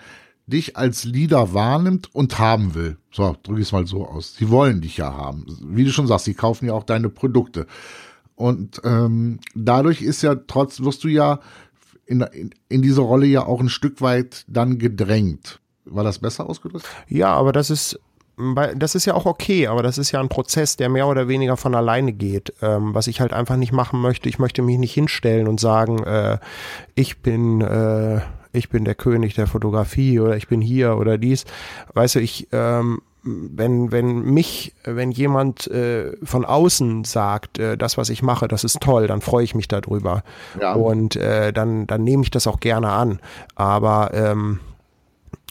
[0.46, 2.98] dich als Leader wahrnimmt und haben will.
[3.12, 4.36] So, drücke ich es mal so aus.
[4.36, 5.46] Sie wollen dich ja haben.
[5.64, 7.66] Wie du schon sagst, sie kaufen ja auch deine Produkte.
[8.36, 11.40] Und ähm, dadurch ist ja trotz, wirst du ja
[12.06, 15.62] in, in, in diese Rolle ja auch ein Stück weit dann gedrängt.
[15.86, 16.86] War das besser ausgedrückt?
[17.08, 18.00] Ja, aber das ist
[18.76, 21.56] das ist ja auch okay, aber das ist ja ein Prozess, der mehr oder weniger
[21.58, 22.54] von alleine geht.
[22.62, 26.04] Ähm, was ich halt einfach nicht machen möchte, ich möchte mich nicht hinstellen und sagen,
[26.04, 26.38] äh,
[26.96, 28.22] ich bin, äh,
[28.52, 31.46] ich bin der König der Fotografie oder ich bin hier oder dies.
[31.94, 37.98] Weißt du, ich, ähm, wenn, wenn mich, wenn jemand äh, von außen sagt, äh, das,
[37.98, 40.24] was ich mache, das ist toll, dann freue ich mich darüber.
[40.60, 40.74] Ja.
[40.74, 43.20] Und äh, dann, dann nehme ich das auch gerne an.
[43.56, 44.60] Aber ähm,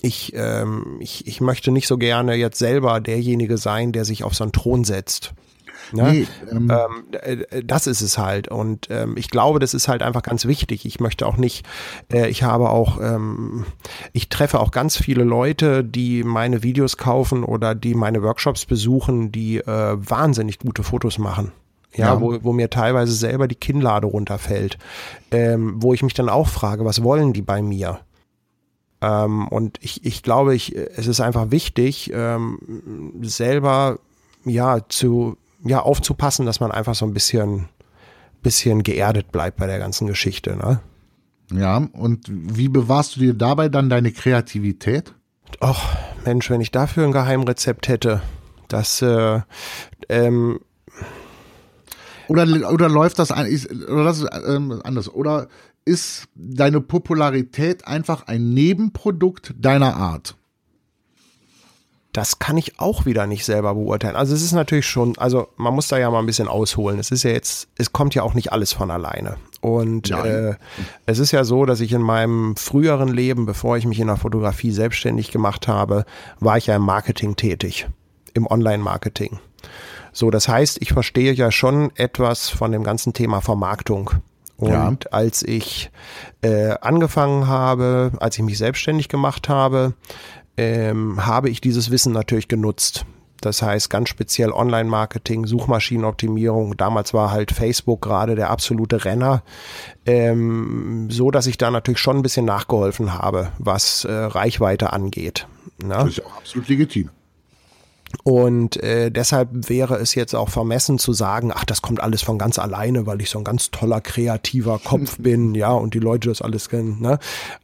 [0.05, 4.35] ich, ähm, ich, ich möchte nicht so gerne jetzt selber derjenige sein, der sich auf
[4.35, 5.33] so einen Thron setzt.
[5.93, 6.03] Ne?
[6.13, 8.49] Nee, ähm, ähm, äh, das ist es halt.
[8.49, 10.85] Und ähm, ich glaube, das ist halt einfach ganz wichtig.
[10.85, 11.67] Ich möchte auch nicht,
[12.13, 13.65] äh, ich habe auch, ähm,
[14.13, 19.33] ich treffe auch ganz viele Leute, die meine Videos kaufen oder die meine Workshops besuchen,
[19.33, 21.53] die äh, wahnsinnig gute Fotos machen.
[21.95, 24.79] Ja, ja, Wo, wo mir teilweise selber die Kinnlade runterfällt.
[25.31, 28.01] Ähm, wo ich mich dann auch frage, was wollen die bei mir?
[29.05, 33.99] Ähm, und ich, ich glaube, ich, es ist einfach wichtig, ähm, selber
[34.45, 37.69] ja zu ja aufzupassen, dass man einfach so ein bisschen
[38.43, 40.57] bisschen geerdet bleibt bei der ganzen Geschichte.
[40.57, 40.81] Ne?
[41.53, 45.15] Ja, und wie bewahrst du dir dabei dann deine Kreativität?
[45.61, 48.23] Ach, Mensch, wenn ich dafür ein Geheimrezept hätte,
[48.69, 49.41] das äh,
[50.09, 50.61] ähm,
[52.29, 53.47] oder, oder läuft das, ein,
[53.89, 55.13] oder das ähm, anders?
[55.13, 55.49] Oder
[55.85, 60.37] ist deine Popularität einfach ein Nebenprodukt deiner Art?
[62.13, 64.15] Das kann ich auch wieder nicht selber beurteilen.
[64.15, 67.01] Also es ist natürlich schon, also man muss da ja mal ein bisschen ausholen.
[67.01, 69.37] Es ist ja jetzt, es kommt ja auch nicht alles von alleine.
[69.61, 70.55] Und äh,
[71.07, 74.17] es ist ja so, dass ich in meinem früheren Leben, bevor ich mich in der
[74.17, 76.05] Fotografie selbstständig gemacht habe,
[76.39, 77.89] war ich ja im Marketing tätig,
[78.33, 79.41] im Online-Marketing.
[80.13, 84.13] So, das heißt, ich verstehe ja schon etwas von dem ganzen Thema Vermarktung.
[84.65, 85.11] Und ja.
[85.11, 85.91] als ich
[86.43, 89.95] äh, angefangen habe, als ich mich selbstständig gemacht habe,
[90.57, 93.05] ähm, habe ich dieses Wissen natürlich genutzt.
[93.41, 96.77] Das heißt ganz speziell Online-Marketing, Suchmaschinenoptimierung.
[96.79, 99.43] Damals war halt Facebook gerade der absolute Renner,
[100.07, 105.47] ähm, so dass ich da natürlich schon ein bisschen nachgeholfen habe, was äh, Reichweite angeht.
[105.83, 105.89] Ne?
[105.89, 107.11] Das ist ja auch absolut legitim.
[108.23, 112.39] Und äh, deshalb wäre es jetzt auch vermessen zu sagen, ach, das kommt alles von
[112.39, 116.29] ganz alleine, weil ich so ein ganz toller, kreativer Kopf bin, ja, und die Leute
[116.29, 117.01] das alles kennen.
[117.01, 117.19] Ne?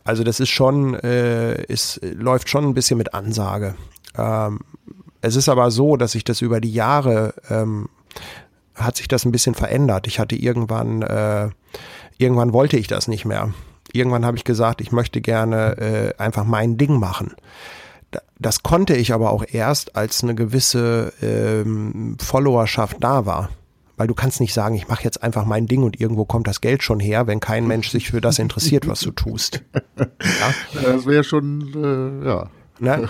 [0.05, 3.75] Also das ist schon, äh, ist, läuft schon ein bisschen mit Ansage.
[4.17, 4.61] Ähm,
[5.23, 7.89] es ist aber so, dass sich das über die Jahre ähm,
[8.75, 10.07] hat sich das ein bisschen verändert.
[10.07, 11.51] Ich hatte irgendwann, äh,
[12.19, 13.53] irgendwann wollte ich das nicht mehr.
[13.93, 17.35] Irgendwann habe ich gesagt, ich möchte gerne äh, einfach mein Ding machen.
[18.39, 23.51] Das konnte ich aber auch erst, als eine gewisse ähm, Followerschaft da war.
[23.97, 26.63] Weil du kannst nicht sagen, ich mache jetzt einfach mein Ding und irgendwo kommt das
[26.63, 29.63] Geld schon her, wenn kein Mensch sich für das interessiert, was du tust.
[29.75, 30.07] Ja?
[30.83, 32.51] Das wäre schon, äh, ja.
[32.79, 33.09] Ne?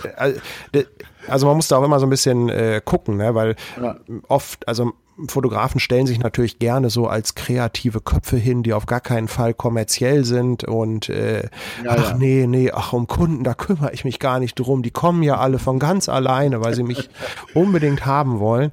[1.29, 3.37] Also man muss da auch immer so ein bisschen äh, gucken, ne?
[3.37, 3.97] weil ja.
[4.27, 4.93] oft, also
[5.29, 9.55] Fotografen stellen sich natürlich gerne so als kreative Köpfe hin, die auf gar keinen Fall
[9.55, 11.43] kommerziell sind und äh,
[11.85, 12.17] ja, ach ja.
[12.17, 14.83] nee, nee, ach um Kunden, da kümmere ich mich gar nicht drum.
[14.83, 17.11] Die kommen ja alle von ganz alleine, weil sie mich
[17.55, 18.73] unbedingt haben wollen.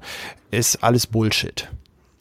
[0.52, 1.70] Ist alles Bullshit.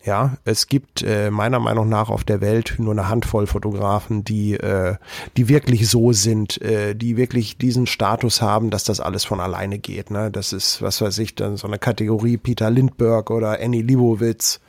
[0.07, 4.54] Ja, es gibt äh, meiner Meinung nach auf der Welt nur eine Handvoll Fotografen, die,
[4.54, 4.94] äh,
[5.36, 9.80] die wirklich so sind, äh, die wirklich diesen Status haben, dass das alles von alleine
[9.80, 10.12] geht.
[10.12, 10.30] Ne?
[10.30, 14.61] Das ist, was weiß ich, dann so eine Kategorie Peter Lindbergh oder Annie Libowitz.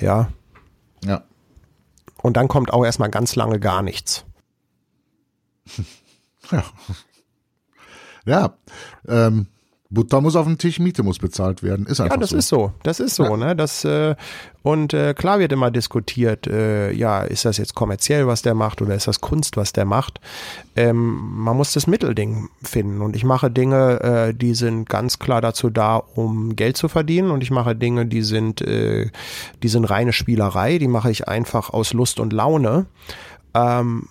[0.00, 0.30] Ja.
[1.04, 1.22] Ja.
[2.22, 4.24] Und dann kommt auch erstmal ganz lange gar nichts.
[6.50, 6.64] Ja.
[8.26, 8.56] Ja.
[9.06, 9.46] Ähm,
[9.94, 11.84] Butter muss auf den Tisch, Miete muss bezahlt werden.
[11.86, 12.36] Ist einfach Ja, das so.
[12.38, 12.72] ist so.
[12.82, 13.36] Das ist so, Ja.
[13.36, 13.54] ne?
[13.54, 14.14] Das äh,
[14.62, 18.80] und äh, klar wird immer diskutiert, äh, ja, ist das jetzt kommerziell, was der macht,
[18.80, 20.20] oder ist das Kunst, was der macht?
[20.76, 23.02] Ähm, man muss das Mittelding finden.
[23.02, 27.30] Und ich mache Dinge, äh, die sind ganz klar dazu da, um Geld zu verdienen.
[27.30, 29.10] Und ich mache Dinge, die sind, äh,
[29.62, 30.78] die sind reine Spielerei.
[30.78, 32.86] Die mache ich einfach aus Lust und Laune.
[33.54, 34.06] Ähm,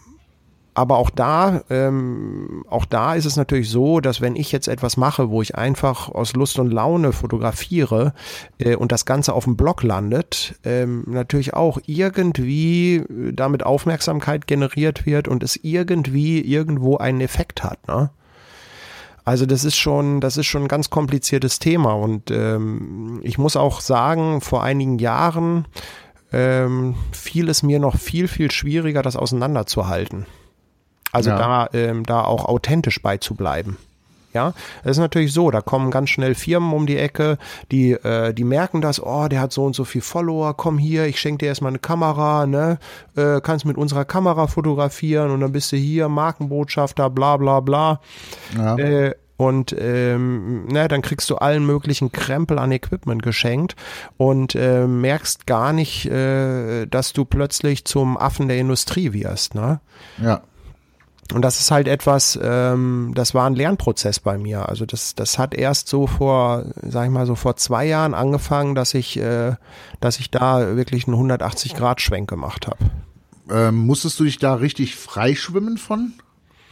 [0.74, 4.96] aber auch da, ähm, auch da ist es natürlich so, dass wenn ich jetzt etwas
[4.96, 8.14] mache, wo ich einfach aus Lust und Laune fotografiere
[8.58, 13.04] äh, und das Ganze auf dem Blog landet, ähm, natürlich auch irgendwie
[13.34, 17.86] damit Aufmerksamkeit generiert wird und es irgendwie irgendwo einen Effekt hat.
[17.90, 18.10] Ne?
[19.26, 23.58] Also das ist schon, das ist schon ein ganz kompliziertes Thema und ähm, ich muss
[23.58, 25.66] auch sagen, vor einigen Jahren
[26.32, 30.26] ähm, fiel es mir noch viel, viel schwieriger, das auseinanderzuhalten.
[31.12, 31.38] Also Ja.
[31.38, 33.78] da, ähm, da auch authentisch beizubleiben.
[34.34, 34.54] Ja,
[34.84, 37.38] es ist natürlich so, da kommen ganz schnell Firmen um die Ecke,
[37.70, 41.06] die, äh, die merken das, oh, der hat so und so viel Follower, komm hier,
[41.06, 42.80] ich schenke dir erstmal eine Kamera, ne,
[43.18, 48.00] äh, kannst mit unserer Kamera fotografieren und dann bist du hier Markenbotschafter, bla bla bla.
[48.56, 48.78] Ja.
[48.78, 53.76] Äh, und ähm, ne, dann kriegst du allen möglichen Krempel an Equipment geschenkt
[54.16, 59.56] und äh, merkst gar nicht, äh, dass du plötzlich zum Affen der Industrie wirst.
[59.56, 59.82] Ne?
[60.24, 60.42] ja.
[61.34, 64.68] Und das ist halt etwas, ähm, das war ein Lernprozess bei mir.
[64.68, 68.76] Also das, das hat erst so vor, sag ich mal, so vor zwei Jahren angefangen,
[68.76, 69.56] dass ich, äh,
[70.02, 72.78] dass ich da wirklich einen 180-Grad-Schwenk gemacht habe.
[73.50, 76.14] Ähm, musstest du dich da richtig freischwimmen von?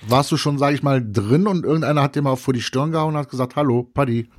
[0.02, 2.92] Warst du schon, sag ich mal, drin und irgendeiner hat dir mal vor die Stirn
[2.94, 4.30] gehauen und hat gesagt, hallo, Paddy.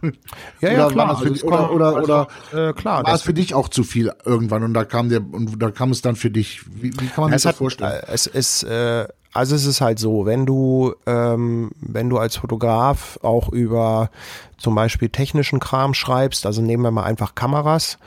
[0.62, 0.96] Ja, ja, Oder klar.
[0.96, 2.28] war das für Also dich, es oder, oder, oder
[2.68, 5.20] Äh, klar, war das- es für dich auch zu viel irgendwann und da kam der
[5.20, 6.62] und da kam es dann für dich.
[6.70, 7.92] Wie, wie kann man sich das hat, vorstellen?
[7.92, 12.36] äh, Es ist, äh, also es ist halt so, wenn du, ähm, wenn du als
[12.36, 14.10] Fotograf auch über
[14.58, 17.98] zum Beispiel technischen Kram schreibst, also nehmen wir mal einfach Kameras,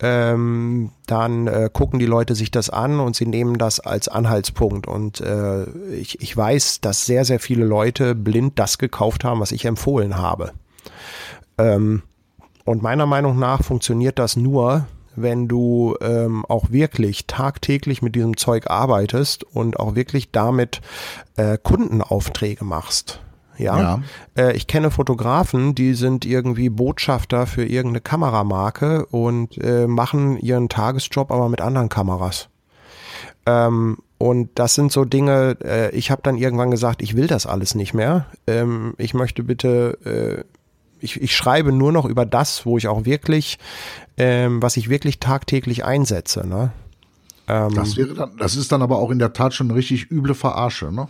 [0.00, 4.88] ähm, dann äh, gucken die Leute sich das an und sie nehmen das als Anhaltspunkt.
[4.88, 9.52] Und äh, ich, ich weiß, dass sehr, sehr viele Leute blind das gekauft haben, was
[9.52, 10.52] ich empfohlen habe.
[11.58, 12.02] Ähm,
[12.64, 14.86] und meiner Meinung nach funktioniert das nur,
[15.16, 20.80] wenn du ähm, auch wirklich tagtäglich mit diesem Zeug arbeitest und auch wirklich damit
[21.36, 23.20] äh, Kundenaufträge machst.
[23.58, 24.02] Ja, Ja.
[24.36, 30.68] Äh, ich kenne Fotografen, die sind irgendwie Botschafter für irgendeine Kameramarke und äh, machen ihren
[30.68, 32.48] Tagesjob aber mit anderen Kameras.
[33.46, 37.46] Ähm, und das sind so Dinge, äh, ich habe dann irgendwann gesagt, ich will das
[37.46, 38.26] alles nicht mehr.
[38.46, 40.44] Ähm, ich möchte bitte, äh,
[41.00, 43.58] ich, ich schreibe nur noch über das, wo ich auch wirklich,
[44.20, 46.46] ähm, was ich wirklich tagtäglich einsetze.
[46.46, 46.72] Ne?
[47.48, 50.10] Ähm, Das wäre dann, das ist dann aber auch in der Tat schon eine richtig
[50.10, 51.08] üble Verarsche, ne?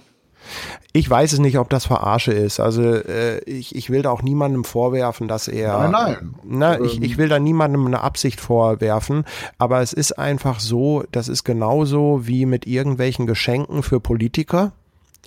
[0.92, 2.60] Ich weiß es nicht, ob das Verarsche ist.
[2.60, 5.88] Also äh, ich, ich will da auch niemandem vorwerfen, dass er.
[5.88, 6.34] Nein, nein.
[6.44, 9.24] Na, ich, ich will da niemandem eine Absicht vorwerfen,
[9.58, 14.72] aber es ist einfach so, das ist genauso wie mit irgendwelchen Geschenken für Politiker.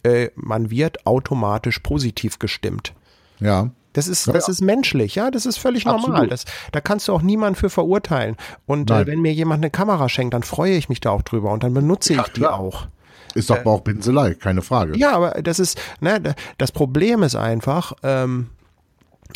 [0.04, 2.94] Äh, man wird automatisch positiv gestimmt.
[3.40, 3.70] Ja.
[3.94, 4.52] Das ist, Ja, das ja.
[4.52, 6.10] ist menschlich, ja, das ist völlig Absolut.
[6.10, 6.28] normal.
[6.28, 8.36] Das, da kannst du auch niemanden für verurteilen.
[8.66, 11.52] Und äh, wenn mir jemand eine Kamera schenkt, dann freue ich mich da auch drüber
[11.52, 12.60] und dann benutze ich die klar.
[12.60, 12.88] auch.
[13.36, 14.94] Ist doch Bauchpinselei, keine Frage.
[14.94, 18.50] Äh, Ja, aber das ist, ne, da- das Problem ist einfach, ähm,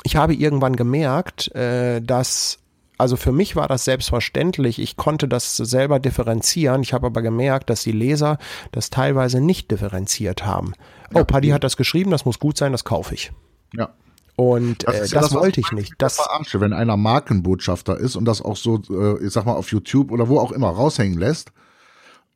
[0.04, 2.60] ich habe irgendwann gemerkt, äh, dass,
[3.00, 7.70] also für mich war das selbstverständlich, ich konnte das selber differenzieren, ich habe aber gemerkt,
[7.72, 8.38] dass die Leser
[8.72, 10.74] das teilweise nicht differenziert haben.
[11.14, 13.32] Oh, Paddy hat das geschrieben, das muss gut sein, das kaufe ich.
[13.74, 13.90] Ja.
[14.38, 15.96] Und das, äh, ist ja das wollte ich nicht.
[15.98, 19.72] Das, Verarsche, wenn einer Markenbotschafter ist und das auch so, äh, ich sag mal, auf
[19.72, 21.52] YouTube oder wo auch immer raushängen lässt.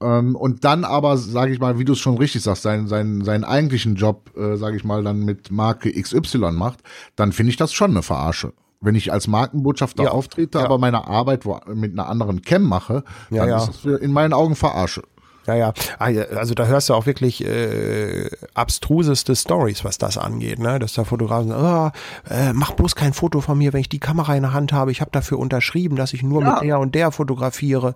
[0.02, 3.24] Ähm, und dann aber, sage ich mal, wie du es schon richtig sagst, seinen, seinen,
[3.24, 6.80] seinen eigentlichen Job, äh, sage ich mal, dann mit Marke XY macht,
[7.16, 8.54] dann finde ich das schon eine Verarsche.
[8.80, 10.66] Wenn ich als Markenbotschafter Ja, auftrete, ja.
[10.66, 13.58] aber meine Arbeit wo, mit einer anderen Cam mache, dann ja.
[13.58, 15.04] ist das in meinen Augen Verarsche.
[15.48, 15.74] Ja, ja.
[15.98, 20.78] Also da hörst du auch wirklich äh, abstruseste Stories, was das angeht, ne?
[20.78, 21.94] Dass der Fotograf sagt,
[22.30, 24.72] oh, äh, mach bloß kein Foto von mir, wenn ich die Kamera in der Hand
[24.72, 24.92] habe.
[24.92, 26.54] Ich habe dafür unterschrieben, dass ich nur Ja.
[26.54, 27.96] mit der und der fotografiere.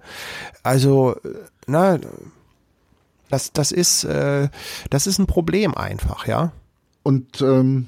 [0.63, 1.29] Also, äh,
[1.67, 1.99] na,
[3.29, 4.49] das, das ist, äh,
[4.89, 6.51] das ist ein Problem einfach, ja.
[7.03, 7.87] Und ähm,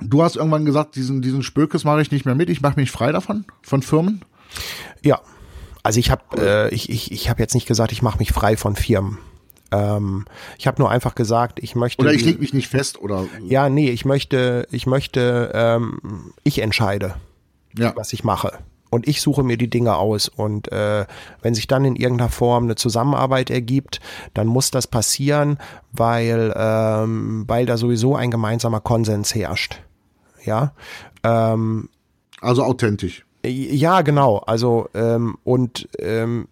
[0.00, 2.90] du hast irgendwann gesagt, diesen, diesen Spökes mache ich nicht mehr mit, ich mache mich
[2.90, 4.22] frei davon, von Firmen.
[5.02, 5.20] Ja.
[5.84, 8.56] Also ich habe äh, ich, ich, ich hab jetzt nicht gesagt, ich mache mich frei
[8.56, 9.18] von Firmen.
[9.70, 10.24] Ähm,
[10.58, 12.02] ich habe nur einfach gesagt, ich möchte.
[12.02, 13.26] Oder ich leg mich nicht fest oder.
[13.46, 17.14] Ja, nee, ich möchte, ich möchte, ähm, ich entscheide,
[17.76, 17.92] Ja.
[17.96, 18.58] was ich mache.
[18.90, 20.28] Und ich suche mir die Dinge aus.
[20.28, 21.04] Und äh,
[21.42, 24.00] wenn sich dann in irgendeiner Form eine Zusammenarbeit ergibt,
[24.34, 25.58] dann muss das passieren,
[25.90, 29.80] weil, ähm, weil da sowieso ein gemeinsamer Konsens herrscht.
[30.44, 30.72] Ja.
[31.24, 31.88] Ähm,
[32.40, 33.23] Also authentisch.
[33.50, 34.38] Ja, genau.
[34.38, 36.48] Also ähm, und ähm,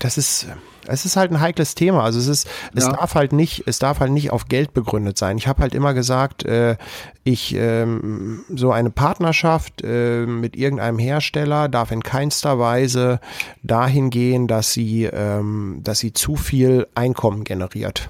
[0.00, 0.46] das ist
[0.88, 2.02] es ist halt ein heikles Thema.
[2.04, 2.92] Also es ist es Ja.
[2.92, 5.36] darf halt nicht es darf halt nicht auf Geld begründet sein.
[5.36, 6.76] Ich habe halt immer gesagt, äh,
[7.24, 13.20] ich ähm, so eine Partnerschaft äh, mit irgendeinem Hersteller darf in keinster Weise
[13.62, 18.08] dahin gehen, dass sie ähm, dass sie zu viel Einkommen generiert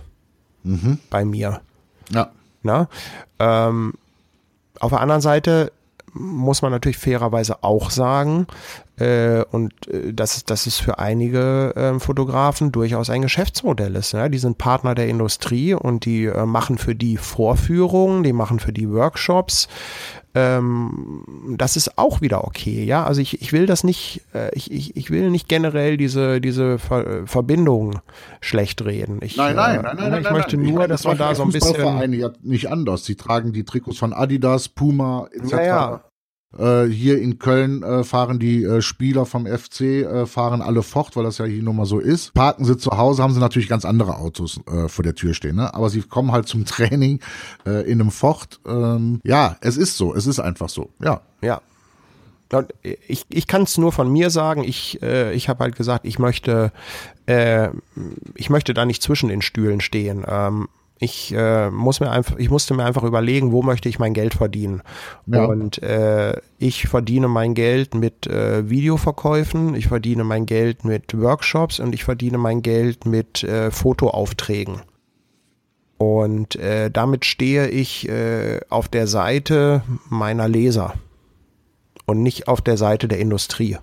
[1.10, 1.60] bei mir.
[2.10, 2.30] Ja.
[2.62, 2.88] Ne?
[3.38, 3.94] Ähm,
[4.80, 5.70] auf der anderen Seite
[6.18, 8.46] muss man natürlich fairerweise auch sagen,
[8.98, 14.14] äh, und äh, dass, dass es für einige ähm, Fotografen durchaus ein Geschäftsmodell ist.
[14.14, 14.30] Ne?
[14.30, 18.72] Die sind Partner der Industrie und die äh, machen für die Vorführungen, die machen für
[18.72, 19.68] die Workshops.
[20.36, 21.24] Ähm,
[21.56, 23.04] das ist auch wieder okay, ja.
[23.04, 26.78] Also ich, ich will das nicht, äh, ich, ich, ich will nicht generell diese, diese
[26.78, 28.00] Ver Verbindung
[28.42, 29.20] schlecht reden.
[29.22, 30.22] Ich, Nein, nein, äh, nein, nein, ne, nein.
[30.24, 30.66] Ich möchte nein.
[30.66, 31.74] nur, meine, dass man da so ein bisschen.
[31.74, 33.06] Fußballvereine ja nicht anders.
[33.06, 35.52] Sie tragen die Trikots von Adidas, Puma etc.
[35.52, 36.04] Ja, ja.
[36.58, 41.16] Äh, hier in Köln äh, fahren die äh, Spieler vom FC äh, fahren alle fort,
[41.16, 42.32] weil das ja hier nun mal so ist.
[42.34, 45.56] Parken sie zu Hause, haben sie natürlich ganz andere Autos äh, vor der Tür stehen,
[45.56, 45.74] ne?
[45.74, 47.20] Aber sie kommen halt zum Training
[47.64, 48.60] in einem Ford.
[48.66, 50.90] Ähm, ja, es ist so, es ist einfach so.
[51.02, 51.60] Ja, Ja.
[53.08, 56.70] Ich, ich kann es nur von mir sagen, ich, ich habe halt gesagt, ich möchte,
[57.26, 60.24] ich möchte da nicht zwischen den Stühlen stehen.
[60.28, 60.68] Ähm,
[60.98, 64.34] ich äh, muss mir einfach, ich musste mir einfach überlegen, wo möchte ich mein Geld
[64.34, 64.82] verdienen.
[65.26, 65.44] Ja.
[65.44, 71.80] Und äh, ich verdiene mein Geld mit äh, Videoverkäufen, ich verdiene mein Geld mit Workshops
[71.80, 74.82] und ich verdiene mein Geld mit äh, Fotoaufträgen.
[75.98, 80.94] Und äh, damit stehe ich äh, auf der Seite meiner Leser
[82.06, 83.78] und nicht auf der Seite der Industrie.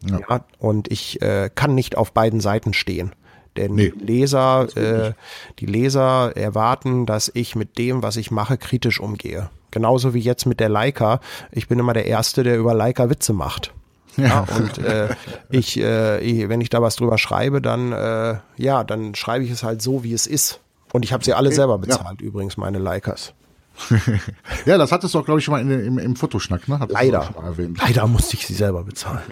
[0.00, 0.20] Ja.
[0.28, 0.44] Ja.
[0.60, 3.12] und ich äh, kann nicht auf beiden Seiten stehen.
[3.58, 5.12] Denn Nee, die Leser, äh,
[5.58, 9.50] die Leser erwarten, dass ich mit dem, was ich mache, kritisch umgehe.
[9.72, 11.20] Genauso wie jetzt mit der Leica.
[11.50, 13.74] Ich bin immer der Erste, der über Leica Witze macht.
[14.16, 15.08] Ja, und äh,
[15.50, 19.50] ich, äh, ich, wenn ich da was drüber schreibe, dann äh, ja, dann schreibe ich
[19.50, 20.60] es halt so, wie es ist.
[20.92, 23.34] Und ich habe sie alle selber bezahlt, übrigens, meine Leicas.
[24.66, 26.80] ja, das hattest du auch, glaube ich, schon mal in, im, im Fotoschnack, ne?
[26.80, 27.28] Hattest Leider.
[27.42, 27.78] erwähnt.
[27.80, 29.22] Leider musste ich sie selber bezahlen.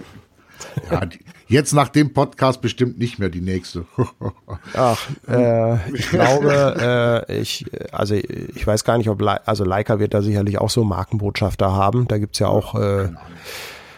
[0.90, 3.86] Ja, die, jetzt nach dem Podcast bestimmt nicht mehr die nächste.
[4.74, 9.98] Ach, äh, ich glaube, äh, ich, also ich weiß gar nicht, ob Le also Leica
[9.98, 12.08] wird da sicherlich auch so Markenbotschafter haben.
[12.08, 13.08] Da gibt's ja auch, äh,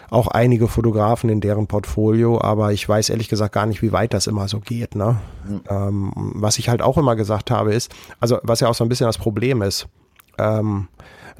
[0.09, 4.13] auch einige Fotografen in deren Portfolio, aber ich weiß ehrlich gesagt gar nicht, wie weit
[4.13, 4.95] das immer so geht.
[4.95, 5.17] Ne?
[5.69, 8.89] Ähm, was ich halt auch immer gesagt habe, ist, also was ja auch so ein
[8.89, 9.87] bisschen das Problem ist,
[10.37, 10.87] ähm,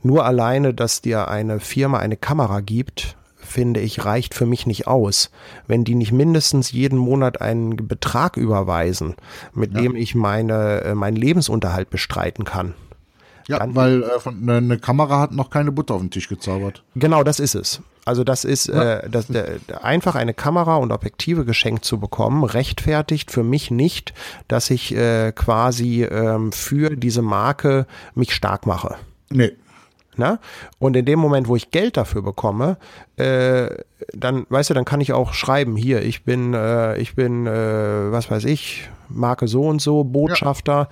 [0.04, 3.18] nur alleine, dass dir eine Firma eine Kamera gibt,
[3.50, 5.32] finde ich, reicht für mich nicht aus.
[5.68, 9.16] Wenn die nicht mindestens jeden Monat einen Betrag überweisen,
[9.54, 12.74] mit dem ich meine, äh, meinen Lebensunterhalt bestreiten kann.
[13.48, 16.30] ja, Dann- weil äh, von, eine, eine Kamera hat noch keine Butter auf den Tisch
[16.30, 16.84] gezaubert.
[16.96, 17.82] Genau, das ist es.
[18.06, 22.44] Also das ist äh, das, der, der, einfach eine Kamera und Objektive geschenkt zu bekommen,
[22.44, 24.14] rechtfertigt für mich nicht,
[24.48, 27.86] dass ich äh, quasi ähm, für diese Marke
[28.16, 28.96] mich stark mache.
[29.30, 29.52] Nee.
[30.20, 30.40] Ne?
[30.78, 32.78] Und in dem Moment, wo ich Geld dafür bekomme,
[33.16, 33.70] äh,
[34.14, 38.12] dann, weißt du, dann kann ich auch schreiben, hier, ich bin, äh, ich bin, äh,
[38.12, 40.90] was weiß ich, Marke so und so, Botschafter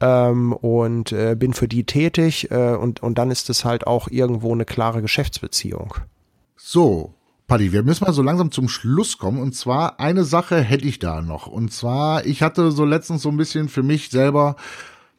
[0.00, 4.08] ähm, und äh, bin für die tätig äh, und, und dann ist es halt auch
[4.08, 5.94] irgendwo eine klare Geschäftsbeziehung.
[6.56, 7.14] So,
[7.46, 9.40] Paddy, wir müssen mal so langsam zum Schluss kommen.
[9.40, 11.46] Und zwar eine Sache hätte ich da noch.
[11.46, 14.56] Und zwar, ich hatte so letztens so ein bisschen für mich selber,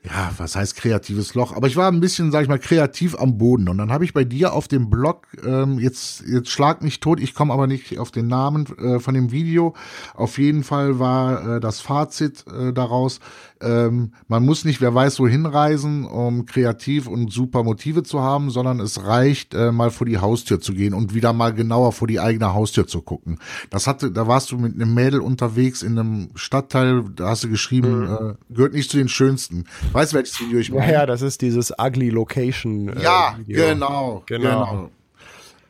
[0.06, 1.56] ja, was heißt kreatives Loch?
[1.56, 3.70] Aber ich war ein bisschen, sag ich mal, kreativ am Boden.
[3.70, 7.20] Und dann habe ich bei dir auf dem Blog, ähm, jetzt, jetzt schlag mich tot,
[7.20, 9.74] ich komme aber nicht auf den Namen äh, von dem Video.
[10.14, 13.20] Auf jeden Fall war äh, das Fazit äh, daraus,
[13.62, 18.50] ähm, man muss nicht, wer weiß, wohin reisen, um kreativ und super Motive zu haben,
[18.50, 22.08] sondern es reicht, äh, mal vor die Haustür zu gehen und wieder mal genauer vor
[22.08, 23.40] die eigene Haustür zu gucken.
[23.70, 27.50] Das hatte, da warst du mit einem Mädel unterwegs in einem Stadtteil, da hast du
[27.50, 29.66] geschrieben, äh, gehört nicht zu den schönsten.
[29.94, 30.92] Weißt du, welches Video ich meine?
[30.92, 32.90] Ja, das ist dieses Ugly Location.
[32.90, 34.66] äh, Ja, genau, Genau.
[34.66, 34.90] genau.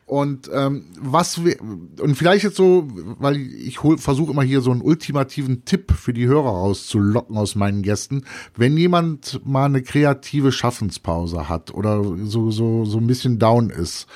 [0.06, 2.88] Und ähm, was wir und vielleicht jetzt so,
[3.18, 7.82] weil ich versuche immer hier so einen ultimativen Tipp für die Hörer rauszulocken aus meinen
[7.82, 8.24] Gästen,
[8.56, 14.06] wenn jemand mal eine kreative Schaffenspause hat oder so so so ein bisschen down ist,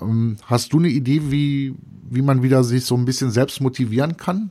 [0.00, 1.74] Ähm, hast du eine Idee, wie,
[2.08, 4.50] wie man wieder sich so ein bisschen selbst motivieren kann?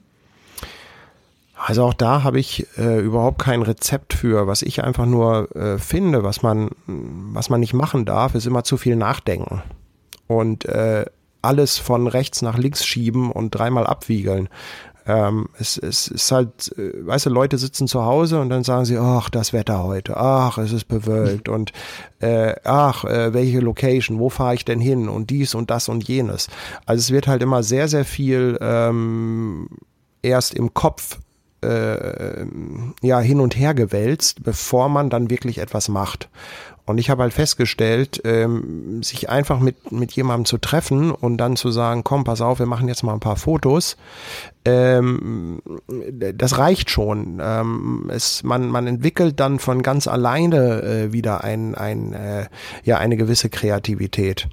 [1.55, 4.47] Also auch da habe ich äh, überhaupt kein Rezept für.
[4.47, 8.63] Was ich einfach nur äh, finde, was man, was man nicht machen darf, ist immer
[8.63, 9.61] zu viel nachdenken.
[10.29, 11.05] Und äh,
[11.41, 14.49] alles von rechts nach links schieben und dreimal abwiegeln.
[15.09, 18.85] Ähm, es, es ist halt, äh, weißt du, Leute sitzen zu Hause und dann sagen
[18.85, 21.71] sie, ach, das Wetter heute, ach, es ist bewölkt und
[22.19, 26.07] äh, ach, äh, welche Location, wo fahre ich denn hin und dies und das und
[26.07, 26.47] jenes.
[26.85, 29.69] Also es wird halt immer sehr, sehr viel ähm,
[30.21, 31.17] erst im Kopf
[31.63, 32.45] äh,
[33.01, 36.29] ja hin und her gewälzt, bevor man dann wirklich etwas macht.
[36.89, 41.55] Und ich habe halt festgestellt, ähm, sich einfach mit, mit jemandem zu treffen und dann
[41.55, 43.95] zu sagen, komm, pass auf, wir machen jetzt mal ein paar Fotos,
[44.65, 45.61] ähm,
[46.19, 47.39] das reicht schon.
[47.43, 52.47] Ähm, es, man, man entwickelt dann von ganz alleine äh, wieder ein, ein, äh,
[52.83, 54.47] ja, eine gewisse Kreativität.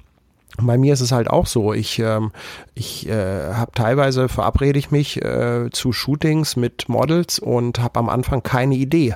[0.59, 1.73] Bei mir ist es halt auch so.
[1.73, 2.31] Ich, ähm,
[2.73, 8.09] ich äh, habe teilweise verabrede ich mich äh, zu Shootings mit Models und habe am
[8.09, 9.15] Anfang keine Idee.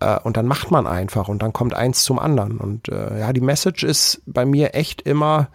[0.00, 2.58] Äh, und dann macht man einfach und dann kommt eins zum anderen.
[2.58, 5.48] Und äh, ja, die Message ist bei mir echt immer,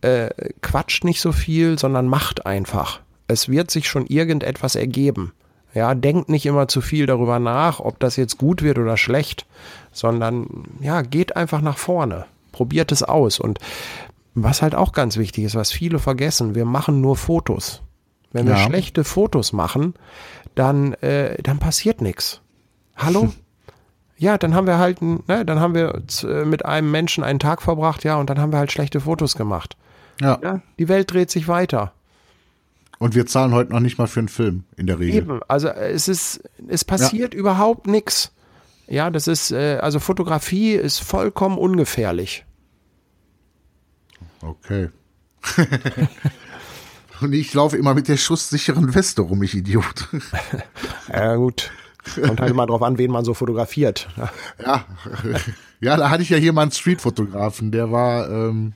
[0.00, 0.30] äh,
[0.62, 3.00] quatscht nicht so viel, sondern macht einfach.
[3.28, 5.32] Es wird sich schon irgendetwas ergeben.
[5.74, 9.46] Ja, denkt nicht immer zu viel darüber nach, ob das jetzt gut wird oder schlecht,
[9.92, 12.24] sondern ja, geht einfach nach vorne.
[12.52, 13.38] Probiert es aus.
[13.38, 13.58] Und
[14.34, 17.82] was halt auch ganz wichtig ist, was viele vergessen, wir machen nur Fotos.
[18.32, 18.66] Wenn wir ja.
[18.66, 19.94] schlechte Fotos machen,
[20.54, 22.40] dann, äh, dann passiert nichts.
[22.96, 23.32] Hallo?
[24.16, 27.62] ja, dann haben wir halt, ne, dann haben wir äh, mit einem Menschen einen Tag
[27.62, 29.76] verbracht, ja, und dann haben wir halt schlechte Fotos gemacht.
[30.20, 30.38] Ja.
[30.42, 30.62] ja.
[30.78, 31.92] Die Welt dreht sich weiter.
[32.98, 35.16] Und wir zahlen heute noch nicht mal für einen Film in der Regel.
[35.16, 37.40] Eben, also äh, es ist, es passiert ja.
[37.40, 38.32] überhaupt nichts.
[38.88, 42.46] Ja, das ist, äh, also Fotografie ist vollkommen ungefährlich.
[44.40, 44.90] Okay.
[47.20, 50.08] Und ich laufe immer mit der schusssicheren Weste rum, ich Idiot.
[51.12, 51.70] ja, gut.
[52.14, 54.08] Kommt halt immer drauf an, wen man so fotografiert.
[54.64, 54.84] Ja,
[55.80, 58.72] ja, da hatte ich ja hier mal einen Streetfotografen, der war, ähm,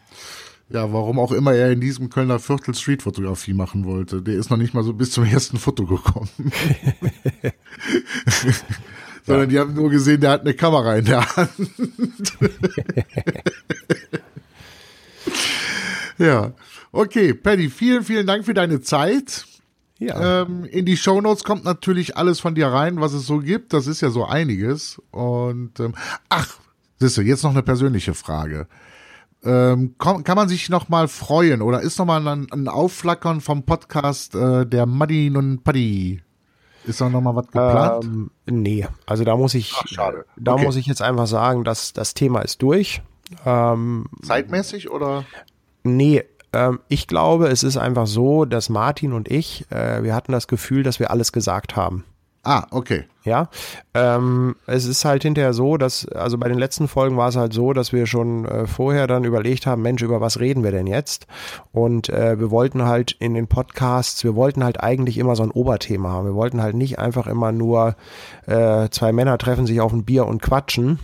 [0.68, 4.22] ja, warum auch immer er in diesem Kölner Viertel Streetfotografie machen wollte.
[4.22, 6.28] Der ist noch nicht mal so bis zum ersten Foto gekommen.
[9.26, 9.50] Sondern ja.
[9.50, 11.52] die haben nur gesehen, der hat eine Kamera in der Hand.
[16.18, 16.52] ja.
[16.92, 19.46] Okay, Paddy, vielen, vielen Dank für deine Zeit.
[20.00, 20.42] Ja.
[20.42, 23.74] Ähm, in die Shownotes kommt natürlich alles von dir rein, was es so gibt.
[23.74, 25.00] Das ist ja so einiges.
[25.10, 25.94] Und ähm,
[26.30, 26.56] ach,
[26.98, 28.66] siehst du, jetzt noch eine persönliche Frage.
[29.44, 33.40] Ähm, kann, kann man sich noch mal freuen oder ist noch mal ein, ein Aufflackern
[33.40, 36.22] vom Podcast äh, der Muddy und Paddy?
[36.84, 38.04] Ist da noch mal was geplant?
[38.04, 40.24] Ähm, nee, also da muss ich, Ach, schade.
[40.36, 40.64] da okay.
[40.64, 43.02] muss ich jetzt einfach sagen, dass das Thema ist durch.
[43.44, 45.24] Ähm, Zeitmäßig oder?
[45.82, 50.32] Nee, ähm, ich glaube, es ist einfach so, dass Martin und ich, äh, wir hatten
[50.32, 52.04] das Gefühl, dass wir alles gesagt haben.
[52.42, 53.04] Ah, okay.
[53.22, 53.50] Ja,
[53.92, 57.52] ähm, es ist halt hinterher so, dass, also bei den letzten Folgen war es halt
[57.52, 60.86] so, dass wir schon äh, vorher dann überlegt haben, Mensch, über was reden wir denn
[60.86, 61.26] jetzt?
[61.70, 65.50] Und äh, wir wollten halt in den Podcasts, wir wollten halt eigentlich immer so ein
[65.50, 66.28] Oberthema haben.
[66.28, 67.94] Wir wollten halt nicht einfach immer nur
[68.46, 70.98] äh, zwei Männer treffen sich auf ein Bier und quatschen.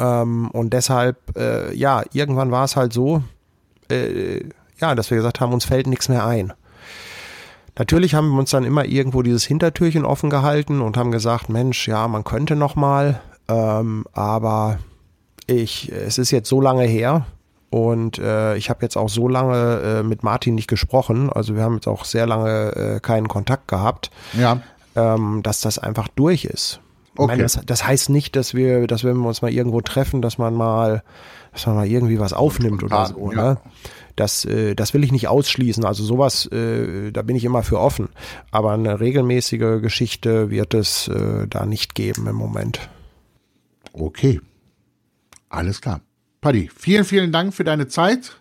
[0.00, 3.22] Ähm, und deshalb, äh, ja, irgendwann war es halt so,
[3.90, 4.40] äh,
[4.78, 6.52] ja, dass wir gesagt haben, uns fällt nichts mehr ein.
[7.76, 11.88] Natürlich haben wir uns dann immer irgendwo dieses Hintertürchen offen gehalten und haben gesagt, Mensch,
[11.88, 14.78] ja, man könnte noch mal, ähm, aber
[15.46, 17.26] ich, es ist jetzt so lange her
[17.70, 21.64] und äh, ich habe jetzt auch so lange äh, mit Martin nicht gesprochen, also wir
[21.64, 24.60] haben jetzt auch sehr lange äh, keinen Kontakt gehabt, ja.
[24.94, 26.80] ähm, dass das einfach durch ist.
[27.16, 27.26] Okay.
[27.26, 30.38] Meine, das, das, heißt nicht, dass wir, dass wenn wir uns mal irgendwo treffen, dass
[30.38, 31.02] man mal
[31.54, 33.32] dass man mal irgendwie was aufnimmt oder so.
[33.32, 33.52] Ja.
[33.52, 33.60] Ne?
[34.16, 35.84] Das, äh, das will ich nicht ausschließen.
[35.84, 38.08] Also sowas, äh, da bin ich immer für offen.
[38.50, 42.90] Aber eine regelmäßige Geschichte wird es äh, da nicht geben im Moment.
[43.92, 44.40] Okay.
[45.48, 46.00] Alles klar.
[46.40, 48.40] Paddy, vielen, vielen Dank für deine Zeit.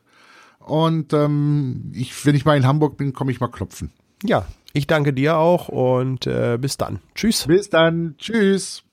[0.60, 3.92] Und ähm, ich, wenn ich mal in Hamburg bin, komme ich mal klopfen.
[4.24, 7.00] Ja, ich danke dir auch und äh, bis dann.
[7.14, 7.46] Tschüss.
[7.46, 8.16] Bis dann.
[8.18, 8.84] Tschüss.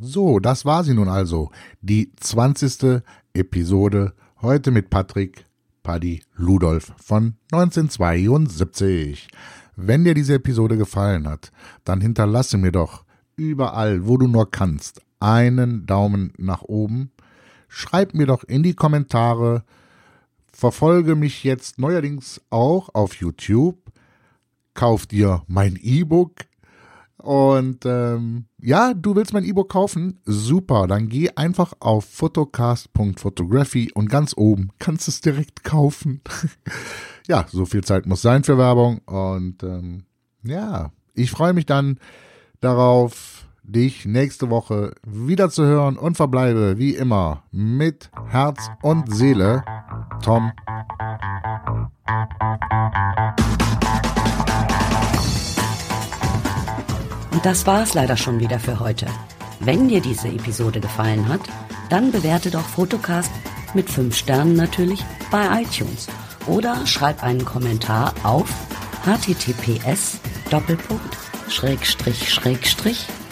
[0.00, 1.50] So, das war sie nun also.
[1.80, 3.02] Die 20.
[3.36, 5.44] Episode heute mit Patrick
[5.82, 9.26] Paddy Ludolf von 1972.
[9.74, 11.50] Wenn dir diese Episode gefallen hat,
[11.82, 13.04] dann hinterlasse mir doch
[13.34, 17.10] überall, wo du nur kannst, einen Daumen nach oben.
[17.66, 19.64] Schreib mir doch in die Kommentare.
[20.52, 23.78] Verfolge mich jetzt neuerdings auch auf YouTube.
[24.74, 26.34] Kauf dir mein E-Book.
[27.16, 30.22] Und ähm, Ja, du willst mein E-Book kaufen?
[30.24, 36.22] Super, dann geh einfach auf photocast.photography und ganz oben kannst du es direkt kaufen.
[37.28, 40.04] ja, so viel Zeit muss sein für Werbung und ähm,
[40.44, 41.98] ja, ich freue mich dann
[42.62, 49.62] darauf, dich nächste Woche wieder zu hören und verbleibe wie immer mit Herz und Seele.
[50.22, 50.52] Tom.
[57.34, 59.06] Und das war's leider schon wieder für heute.
[59.58, 61.40] Wenn dir diese Episode gefallen hat,
[61.90, 63.32] dann bewerte doch Fotocast
[63.74, 66.06] mit 5 Sternen natürlich bei iTunes
[66.46, 68.48] oder schreib einen Kommentar auf
[69.04, 70.20] https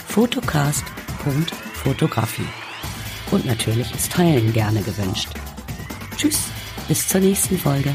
[0.09, 2.49] fotocast.fotocast.fotografie.
[3.31, 5.29] Und natürlich ist Teilen gerne gewünscht.
[6.17, 6.41] Tschüss,
[6.89, 7.95] bis zur nächsten Folge.